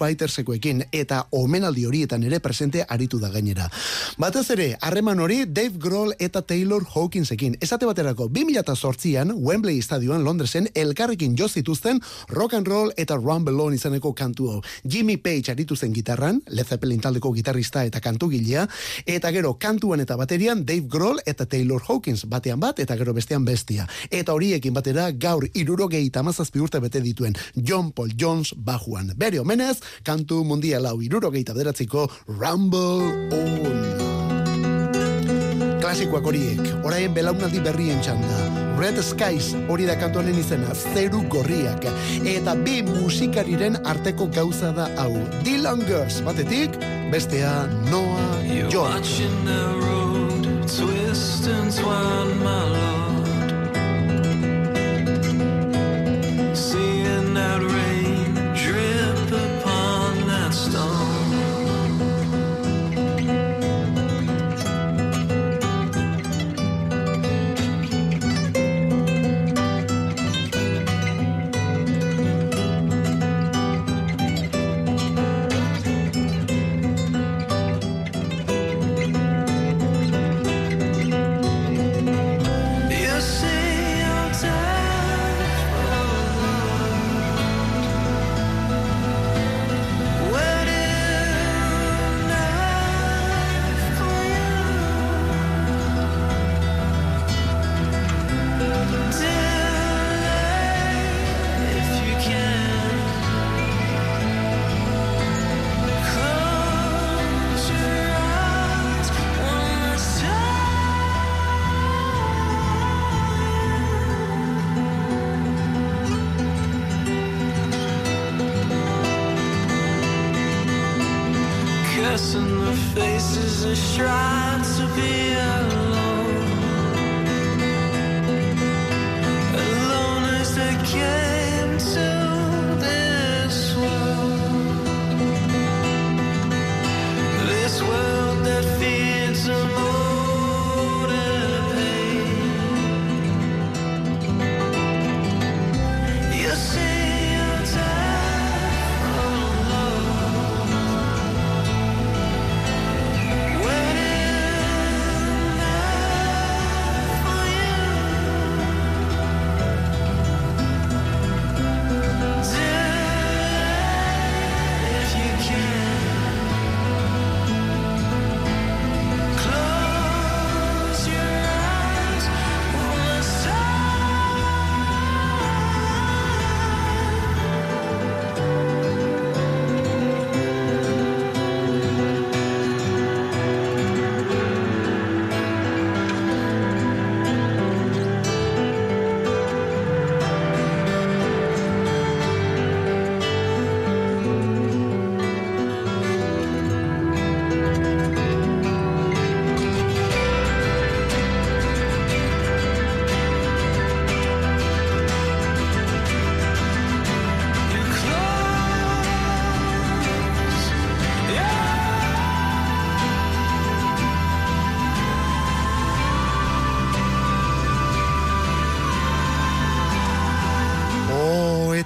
Fightersekoekin, 0.44 0.84
eta 0.92 1.26
omenaldi 1.32 1.86
horietan 1.86 2.22
ere 2.24 2.40
presente 2.40 2.84
aritu 2.88 3.18
da 3.18 3.30
gainera. 3.30 3.70
Batez 4.18 4.50
ere, 4.50 4.76
harreman 4.80 5.20
hori 5.20 5.44
Dave 5.46 5.78
Grohl 5.78 6.14
eta 6.18 6.42
Taylor 6.42 6.84
Hawkinsekin. 6.84 7.56
Esate 7.60 7.86
baterako, 7.86 8.28
2008an 8.28 9.34
Wembley 9.36 9.80
Stadioan 9.82 10.24
Londresen 10.24 10.68
elkarrekin 10.74 11.36
jo 11.36 11.48
zituzten 11.48 12.00
rock 12.28 12.54
and 12.54 12.66
roll 12.66 12.92
eta 12.96 13.16
rumble 13.16 13.62
on 13.62 13.74
izaneko 13.74 14.12
kantu 14.14 14.50
hau. 14.50 14.62
Jimmy 14.84 15.16
Page 15.16 15.52
aritu 15.52 15.76
zen 15.76 15.92
gitarran, 15.94 16.42
Led 16.48 16.66
Zeppelin 16.66 17.00
taldeko 17.00 17.32
gitarrista 17.32 17.84
eta 17.84 18.00
kantugilea, 18.00 18.66
eta 19.06 19.32
gero 19.32 19.54
kantuan 19.58 20.00
eta 20.00 20.16
baterian 20.16 20.64
Dave 20.64 20.88
Grohl 20.88 21.20
eta 21.26 21.46
Taylor 21.46 21.82
Hawkins 21.88 22.26
batean 22.28 22.60
bat 22.60 22.78
eta 22.78 22.96
gero 22.96 23.14
bestean 23.14 23.44
bestia. 23.44 23.88
Eta 24.10 24.34
horiekin 24.34 24.74
batera 24.74 25.10
gaur 25.12 25.48
irurogei 25.54 26.08
tamazazpi 26.10 26.60
urte 26.60 26.80
bete 26.80 27.00
dituen 27.00 27.34
John 27.56 27.92
Paul 27.92 28.12
Jones 28.18 28.54
bajuan. 28.56 29.12
Bere 29.16 29.40
omenez, 29.40 29.78
kantu 30.04 30.33
mundial 30.42 30.90
hau 30.90 30.98
irurogei 31.04 31.44
taberatziko 31.44 32.08
Rumble 32.26 33.30
On 33.30 33.54
klasikoak 35.94 36.24
horiek, 36.26 36.60
orain 36.82 37.12
belaunaldi 37.14 37.60
berrien 37.62 38.00
txanda. 38.02 38.38
Red 38.80 38.96
Skies 38.98 39.52
hori 39.70 39.84
da 39.86 39.94
kantu 40.00 40.18
honen 40.18 40.40
izena, 40.40 40.72
zeru 40.74 41.20
gorriak. 41.30 41.86
Eta 42.26 42.56
bi 42.64 42.80
musikariren 42.88 43.78
arteko 43.86 44.26
gauza 44.34 44.72
da 44.74 44.88
hau. 44.98 45.12
Dylan 45.46 45.84
Girls 45.86 46.18
batetik, 46.26 46.74
bestea 47.14 47.52
Noah 47.92 48.42
You're 48.42 48.66
Jones. 48.72 48.90
watching 48.96 49.38
the 49.46 49.62
road 49.86 50.44
twist 50.66 51.46
and 51.46 51.70
twine, 51.70 52.42
my 52.42 52.68
lord. 52.74 52.93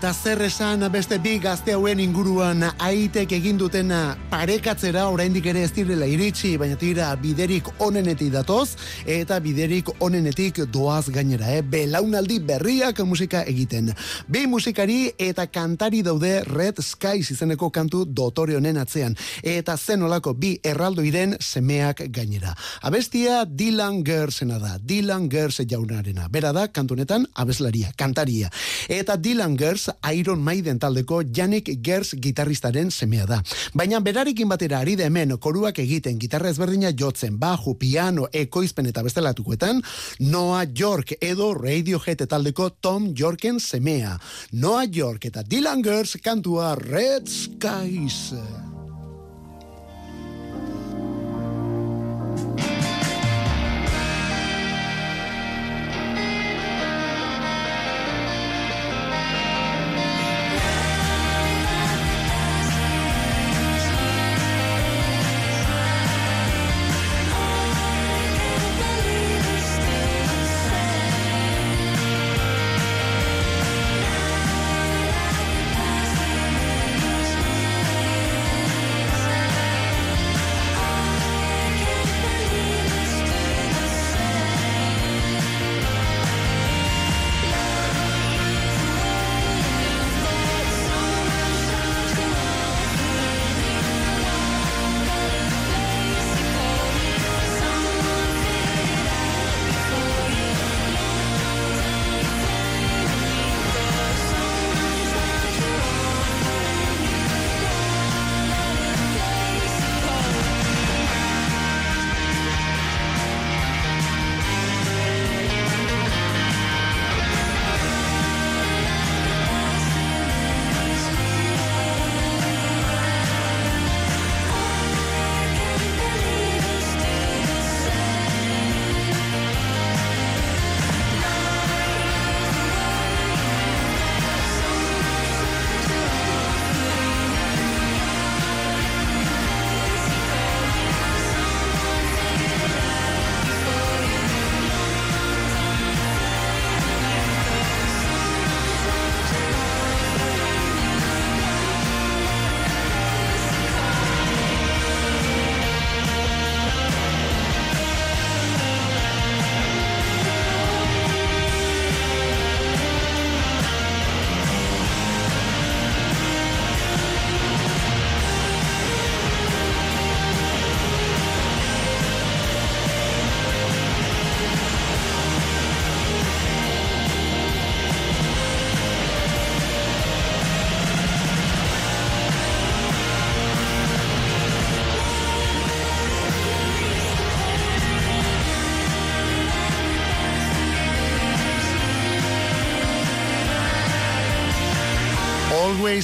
Eta 0.09 0.17
zer 0.17 0.41
esan 0.41 0.87
beste 0.89 1.19
bi 1.21 1.35
gazte 1.39 1.75
hauen 1.77 2.01
inguruan 2.01 2.63
aitek 2.81 3.33
egin 3.37 3.59
dutena 3.61 4.17
parekatzera 4.39 5.09
oraindik 5.11 5.49
ere 5.51 5.65
ez 5.67 5.73
direla 5.75 6.07
iritsi, 6.07 6.53
baina 6.61 6.77
tira 6.79 7.09
biderik 7.19 7.67
onenetik 7.83 8.29
datoz 8.31 8.77
eta 9.11 9.41
biderik 9.43 9.89
onenetik 10.05 10.61
doaz 10.71 11.09
gainera, 11.11 11.49
eh? 11.57 11.65
Belaunaldi 11.67 12.37
berriak 12.47 13.01
musika 13.03 13.41
egiten. 13.51 13.91
Bi 14.31 14.45
musikari 14.47 15.09
eta 15.19 15.49
kantari 15.51 16.05
daude 16.07 16.45
Red 16.47 16.79
Skies 16.85 17.33
izeneko 17.35 17.73
kantu 17.75 18.05
dotore 18.07 18.55
honen 18.55 18.79
atzean 18.79 19.17
eta 19.43 19.75
zenolako 19.75 20.37
bi 20.39 20.53
erraldoiren 20.63 21.35
semeak 21.43 22.05
gainera. 22.15 22.55
Abestia 22.87 23.43
Dylan 23.43 24.05
Gersena 24.07 24.61
da, 24.63 24.77
Dylan 24.79 25.27
Gers 25.33 25.65
jaunarena. 25.67 26.29
Bera 26.31 26.55
da 26.55 26.69
kantunetan 26.69 27.27
abeslaria, 27.35 27.91
kantaria. 27.99 28.53
Eta 28.87 29.19
Dylan 29.19 29.59
Gers 29.59 29.89
Iron 30.15 30.47
Maiden 30.47 30.79
taldeko 30.79 31.25
Janik 31.27 31.75
Gers 31.83 32.15
gitarristaren 32.15 32.95
semea 32.95 33.27
da. 33.27 33.43
Baina 33.75 33.99
berarekin 34.29 34.49
batera 34.49 34.81
ari 34.83 34.95
da 34.97 35.07
hemen 35.09 35.31
koruak 35.41 35.79
egiten 35.81 36.19
gitarra 36.21 36.51
ezberdina 36.51 36.91
jotzen, 36.93 37.39
baju, 37.41 37.75
piano, 37.81 38.27
ekoizpen 38.33 38.87
eta 38.87 39.03
bestelatukoetan, 39.03 39.81
Noah 40.21 40.67
York 40.77 41.15
edo 41.21 41.55
Radiohead 41.55 42.27
taldeko 42.29 42.71
Tom 42.81 43.15
Yorken 43.17 43.59
semea. 43.59 44.19
Noah 44.53 44.85
York 44.93 45.25
eta 45.25 45.43
Dylan 45.43 45.83
Gers 45.83 46.19
kantua 46.23 46.75
Red 46.75 47.27
Skies. 47.27 48.35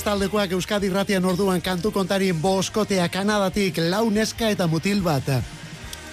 Taldekoak 0.05 0.53
Euskadi 0.53 0.91
ratian 0.93 1.25
orduan 1.25 1.63
kantu 1.65 1.89
kontari 1.91 2.29
boskotea 2.37 3.09
Kanadatik 3.09 3.79
lau 3.89 4.11
neska 4.13 4.51
eta 4.53 4.67
mutil 4.67 5.01
bat. 5.03 5.25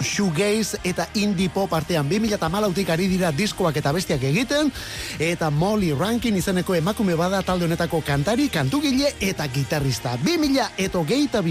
shoegaze 0.02 0.80
eta 0.84 1.06
indie 1.14 1.50
pop 1.54 1.74
artean 1.74 2.08
2008tik 2.10 2.90
ari 2.90 3.08
dira 3.08 3.32
diskoak 3.32 3.78
eta 3.78 3.92
bestiak 3.94 4.24
egiten 4.24 4.72
eta 5.20 5.52
Molly 5.52 5.94
Rankin 5.94 6.36
izeneko 6.36 6.74
emakume 6.76 7.16
bada 7.16 7.44
talde 7.44 7.66
honetako 7.66 8.02
kantari, 8.02 8.50
kantugile 8.50 9.14
eta 9.20 9.48
gitarrista. 9.48 10.18
2000 10.24 10.72
eta 10.78 11.04
geita 11.06 11.42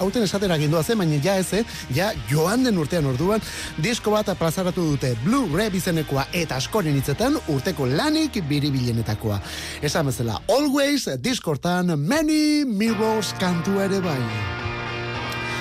hauten 0.00 0.24
esatera 0.24 0.58
gindua 0.58 0.82
zen, 0.82 0.98
baina 0.98 1.20
ja 1.22 1.36
ez, 1.40 1.52
eh? 1.54 1.64
ja 1.94 2.10
joan 2.30 2.64
den 2.64 2.78
urtean 2.78 3.06
orduan, 3.06 3.42
disko 3.82 4.14
bat 4.14 4.32
plazaratu 4.38 4.84
dute 4.92 5.14
Blue 5.24 5.48
Red 5.56 5.74
izenekoa 5.78 6.26
eta 6.32 6.56
askoren 6.60 6.96
hitzetan 6.96 7.38
urteko 7.48 7.86
lanik 7.86 8.40
biribilenetakoa. 8.48 9.40
Esan 9.82 10.10
bezala, 10.10 10.40
always 10.48 11.08
diskortan 11.22 11.98
many 11.98 12.64
mirrors 12.64 13.34
kantu 13.40 13.80
ere 13.84 14.00
bai. 14.04 14.20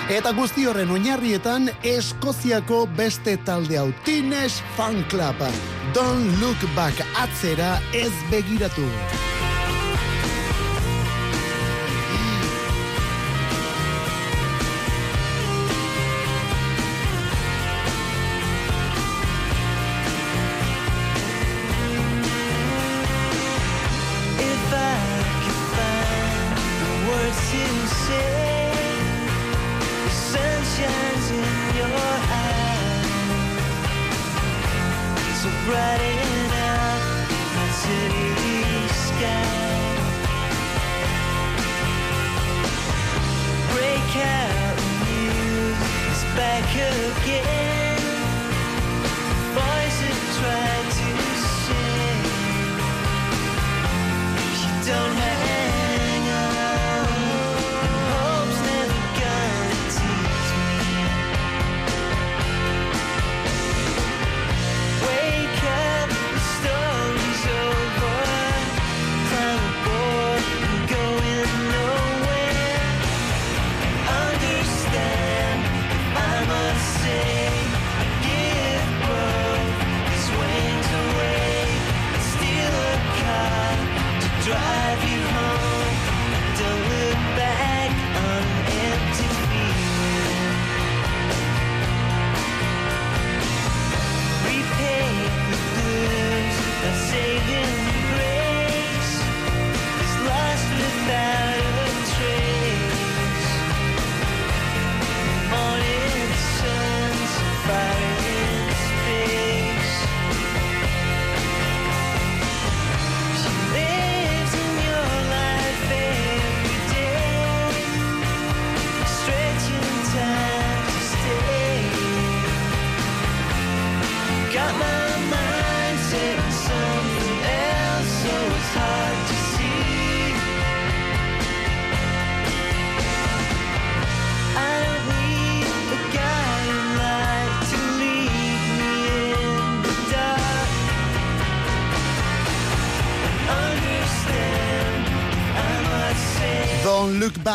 Eta 0.10 0.32
guzti 0.34 0.64
horren 0.66 0.90
oinarrietan 0.90 1.70
Eskoziako 1.86 2.88
beste 2.98 3.36
talde 3.46 3.78
hau 3.78 3.92
Teenage 4.08 4.66
Fan 4.74 5.04
Club 5.14 5.46
Don't 5.94 6.42
look 6.42 6.70
back 6.76 7.06
atzera 7.22 7.76
ez 7.94 8.14
begiratu 8.32 8.90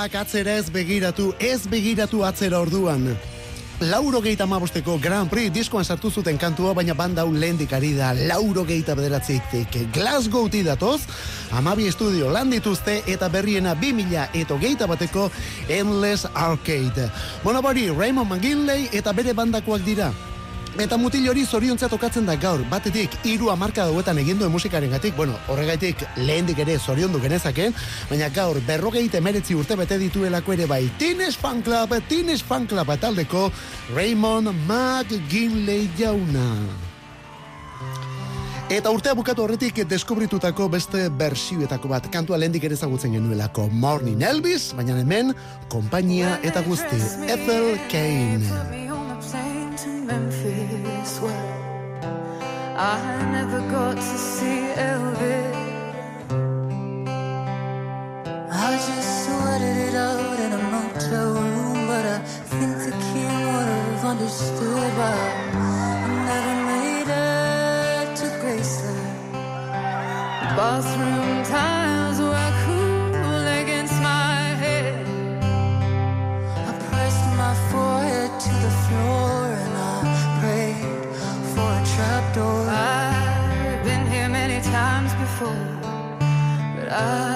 Back 0.04 0.18
atzera 0.20 0.58
ez 0.60 0.66
begiratu, 0.68 1.30
ez 1.40 1.62
begiratu 1.64 2.18
atzera 2.28 2.58
orduan. 2.60 3.06
Lauro 3.88 4.18
geita 4.20 4.44
amabosteko 4.44 4.98
Grand 5.00 5.30
Prix 5.32 5.48
diskoan 5.54 5.86
sartu 5.88 6.10
zuten 6.12 6.36
kantua, 6.36 6.74
baina 6.76 6.92
banda 6.92 7.22
hau 7.24 7.32
lehendik 7.32 7.72
ari 7.72 7.94
da 7.96 8.10
lauro 8.12 8.66
geita 8.68 8.92
bederatzeik 8.98 9.78
Glasgow 9.94 10.50
datoz, 10.52 11.00
amabi 11.56 11.88
estudio 11.88 12.28
lan 12.28 12.50
dituzte 12.50 13.00
eta 13.06 13.30
berriena 13.30 13.74
2000 13.74 14.28
eta 14.34 14.58
geita 14.60 14.86
bateko 14.86 15.30
Endless 15.70 16.28
Arcade. 16.34 17.08
Bueno, 17.42 17.62
bari, 17.62 17.88
Raymond 17.88 18.28
McGinley 18.28 18.90
eta 18.92 19.12
bere 19.12 19.32
bandakoak 19.32 19.80
dira. 19.86 20.12
Eta 20.74 20.96
mutil 20.98 21.28
hori 21.30 21.44
zoriontzat 21.46 21.92
tokatzen 21.94 22.24
da 22.26 22.34
gaur, 22.34 22.64
batetik 22.66 23.12
hiru 23.22 23.46
hamarka 23.52 23.84
dauetan 23.86 24.18
egin 24.18 24.40
duen 24.40 24.50
musikaren 24.50 24.90
gatik, 24.90 25.14
bueno, 25.14 25.36
horregaitik 25.46 26.02
lehendik 26.16 26.58
ere 26.64 26.74
zoriondu 26.80 27.20
genezaken, 27.22 27.76
baina 28.10 28.26
gaur 28.34 28.58
berrogeite 28.66 29.20
meretzi 29.22 29.54
urte 29.54 29.78
bete 29.78 30.00
dituelako 30.02 30.56
ere 30.56 30.66
bai 30.66 30.82
Teenage 30.98 31.38
Fan 31.38 31.62
Club, 31.62 31.94
Teenage 32.08 32.42
Fan 32.42 32.66
Club 32.66 32.90
taldeko 32.98 33.46
Raymond 33.94 34.50
McGinley 34.66 35.86
jauna. 35.96 36.48
Eta 38.74 38.90
urtea 38.90 39.14
bukatu 39.14 39.44
horretik 39.44 39.84
deskubritutako 39.86 40.66
beste 40.72 41.06
bersioetako 41.06 41.92
bat, 41.92 42.10
kantua 42.10 42.40
lehendik 42.40 42.64
ere 42.66 42.74
ezagutzen 42.74 43.14
genuelako 43.14 43.68
Morning 43.70 44.26
Elvis, 44.26 44.72
baina 44.74 44.98
hemen, 44.98 45.36
kompainia 45.70 46.40
eta 46.42 46.66
guzti, 46.66 46.98
Ethel 47.30 47.76
Kane. 47.92 48.83
Memphis 50.06 51.18
where 51.20 52.04
I 52.76 52.98
never 53.32 53.60
got 53.70 53.96
to 53.96 54.18
see 54.32 54.60
Elvis. 54.76 55.54
I 58.50 58.76
just 58.88 59.24
sweated 59.24 59.76
it 59.88 59.94
out 59.94 60.38
in 60.44 60.52
a 60.52 60.62
motel 60.72 61.32
room, 61.32 61.86
but 61.86 62.04
I 62.04 62.18
think 62.52 62.76
the 62.86 62.94
king 63.08 63.38
would 63.52 63.68
have 63.76 64.04
understood 64.04 64.90
why 64.98 65.16
I 65.54 66.06
never 66.28 66.56
made 66.70 67.08
it 67.08 68.16
to 68.18 68.26
Graceland. 68.40 69.32
The 70.40 70.48
bathroom 70.58 71.33
I 86.94 87.33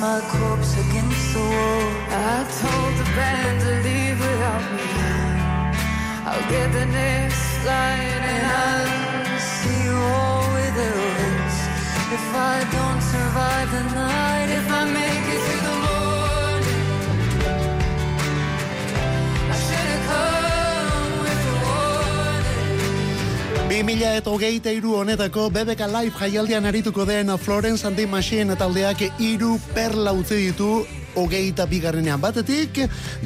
my 0.00 0.20
corpse 0.28 0.74
against 0.76 1.32
the 1.32 1.40
wall. 1.40 1.88
I 2.10 2.44
told 2.60 2.92
the 3.00 3.08
band 3.16 3.60
to 3.62 3.72
leave 3.86 4.18
without 4.20 4.64
me. 4.76 4.88
I'll 6.28 6.46
get 6.50 6.72
the 6.72 6.86
next 6.86 7.64
line, 7.64 8.22
and 8.34 8.44
I'll 8.64 9.40
see 9.40 9.84
you 9.88 9.96
all 9.96 10.44
with 10.56 10.76
Elvis. 10.90 11.56
If 12.16 12.26
I 12.34 12.56
don't 12.76 13.02
survive 13.14 13.68
the 13.76 13.84
night, 13.94 14.48
if 14.50 14.66
I 14.70 14.84
make 14.84 15.25
2000 23.76 24.16
eta 24.16 24.30
hogeita 24.32 24.72
iru 24.72 24.94
honetako 24.96 25.50
BBK 25.52 25.88
Live 25.92 26.16
jaialdian 26.16 26.64
arituko 26.64 27.04
den 27.04 27.28
Florence 27.38 27.84
and 27.86 27.96
the 27.96 28.06
Machine 28.06 28.56
taldeak 28.56 29.02
iru 29.20 29.58
perla 29.74 30.12
utzi 30.16 30.46
ditu 30.46 30.86
hogeita 31.16 31.66
bigarrenean 31.66 32.20
batetik 32.20 32.78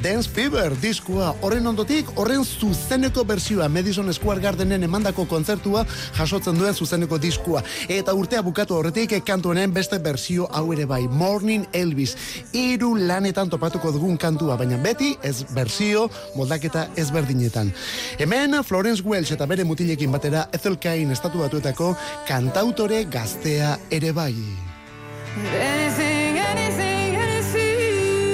Dance 0.03 0.31
Fever 0.31 0.75
diskoa 0.81 1.35
horren 1.45 1.67
ondotik 1.67 2.09
horren 2.17 2.45
zuzeneko 2.45 3.25
bersioa 3.29 3.69
Madison 3.69 4.13
Square 4.15 4.41
Gardenen 4.41 4.87
emandako 4.87 5.27
kontzertua 5.29 5.85
jasotzen 6.17 6.59
duen 6.59 6.75
zuzeneko 6.75 7.19
diskoa. 7.19 7.63
Eta 7.89 8.15
urtea 8.15 8.43
bukatu 8.47 8.77
horretik 8.79 9.17
kantu 9.27 9.53
honen 9.53 9.75
beste 9.75 9.99
bersio 9.99 10.49
hau 10.53 10.73
ere 10.73 10.87
bai 10.87 11.03
Morning 11.09 11.67
Elvis. 11.73 12.17
Hiru 12.53 12.95
lanetan 12.97 13.51
topatuko 13.51 13.93
dugun 13.93 14.17
kantua 14.19 14.57
baina 14.61 14.79
beti 14.83 15.15
ez 15.23 15.45
bersio 15.55 16.09
moldaketa 16.37 16.89
ezberdinetan. 16.97 17.73
Hemen 18.19 18.63
Florence 18.65 19.05
Welch 19.05 19.35
eta 19.37 19.47
bere 19.47 19.65
mutilekin 19.65 20.13
batera 20.13 20.49
Ethel 20.53 20.79
Cain 20.79 21.11
estatu 21.11 21.43
batuetako 21.45 21.95
kantautore 22.29 23.05
gaztea 23.11 23.77
ere 23.91 24.13
bai. 24.13 24.35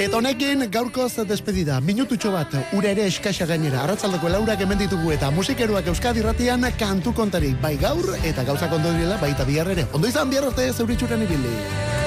Eta 0.07 0.20
honekin 0.20 0.61
gaurkoz 0.70 1.24
despedida. 1.26 1.80
Minututxo 1.82 2.30
bat, 2.30 2.52
ura 2.78 2.92
ere 2.94 3.09
eskaxa 3.11 3.48
gainera. 3.50 3.80
Arratzaldeko 3.82 4.30
laurak 4.30 4.62
hemen 4.62 4.78
ditugu 4.78 5.11
eta 5.16 5.32
musikeruak 5.34 5.90
Euskadi 5.90 6.22
ratian 6.22 6.62
kantu 6.78 7.11
kontari. 7.12 7.57
Bai 7.59 7.74
gaur 7.82 8.14
eta 8.22 8.46
gauzak 8.46 8.78
ondo 8.78 8.94
direla 8.94 9.18
baita 9.18 9.42
ere. 9.42 9.88
Ondo 9.92 10.07
izan 10.07 10.30
bihar 10.30 10.46
arte 10.46 10.72
zeuritxuren 10.72 11.26
ibili. 11.26 12.05